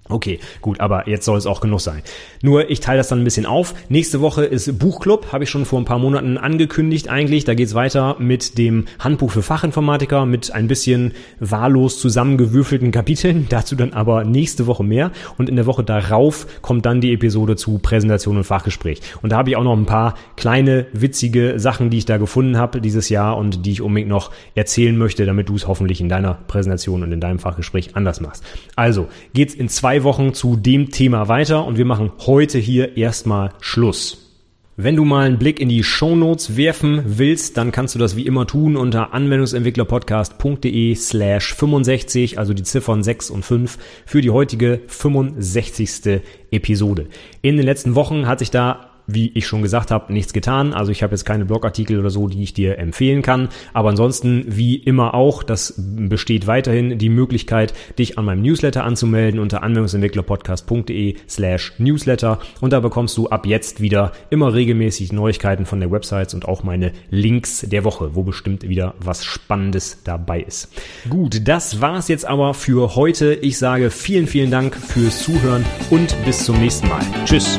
[0.09, 2.01] Okay, gut, aber jetzt soll es auch genug sein.
[2.41, 3.73] Nur ich teile das dann ein bisschen auf.
[3.89, 7.43] Nächste Woche ist Buchclub, habe ich schon vor ein paar Monaten angekündigt eigentlich.
[7.43, 13.47] Da geht's weiter mit dem Handbuch für Fachinformatiker mit ein bisschen wahllos zusammengewürfelten Kapiteln.
[13.49, 15.11] Dazu dann aber nächste Woche mehr.
[15.37, 19.01] Und in der Woche darauf kommt dann die Episode zu Präsentation und Fachgespräch.
[19.21, 22.57] Und da habe ich auch noch ein paar kleine, witzige Sachen, die ich da gefunden
[22.57, 26.07] habe dieses Jahr und die ich unbedingt noch erzählen möchte, damit du es hoffentlich in
[26.07, 28.43] deiner Präsentation und in deinem Fachgespräch anders machst.
[28.75, 32.97] Also geht's in zwei zwei Wochen zu dem Thema weiter und wir machen heute hier
[32.97, 34.31] erstmal Schluss.
[34.75, 38.27] Wenn du mal einen Blick in die Shownotes werfen willst, dann kannst du das wie
[38.27, 44.81] immer tun unter anwendungsentwicklerpodcast.de slash 65, also die Ziffern 6 und 5 für die heutige
[44.85, 46.21] 65.
[46.51, 47.07] Episode.
[47.41, 50.73] In den letzten Wochen hat sich da wie ich schon gesagt habe, nichts getan.
[50.73, 53.49] Also ich habe jetzt keine Blogartikel oder so, die ich dir empfehlen kann.
[53.73, 59.39] Aber ansonsten, wie immer auch, das besteht weiterhin die Möglichkeit, dich an meinem Newsletter anzumelden
[59.39, 62.39] unter anwendungsentwicklerpodcast.de slash newsletter.
[62.59, 66.63] Und da bekommst du ab jetzt wieder immer regelmäßig Neuigkeiten von der Website und auch
[66.63, 70.69] meine Links der Woche, wo bestimmt wieder was Spannendes dabei ist.
[71.09, 73.33] Gut, das war's jetzt aber für heute.
[73.33, 77.01] Ich sage vielen, vielen Dank fürs Zuhören und bis zum nächsten Mal.
[77.25, 77.57] Tschüss.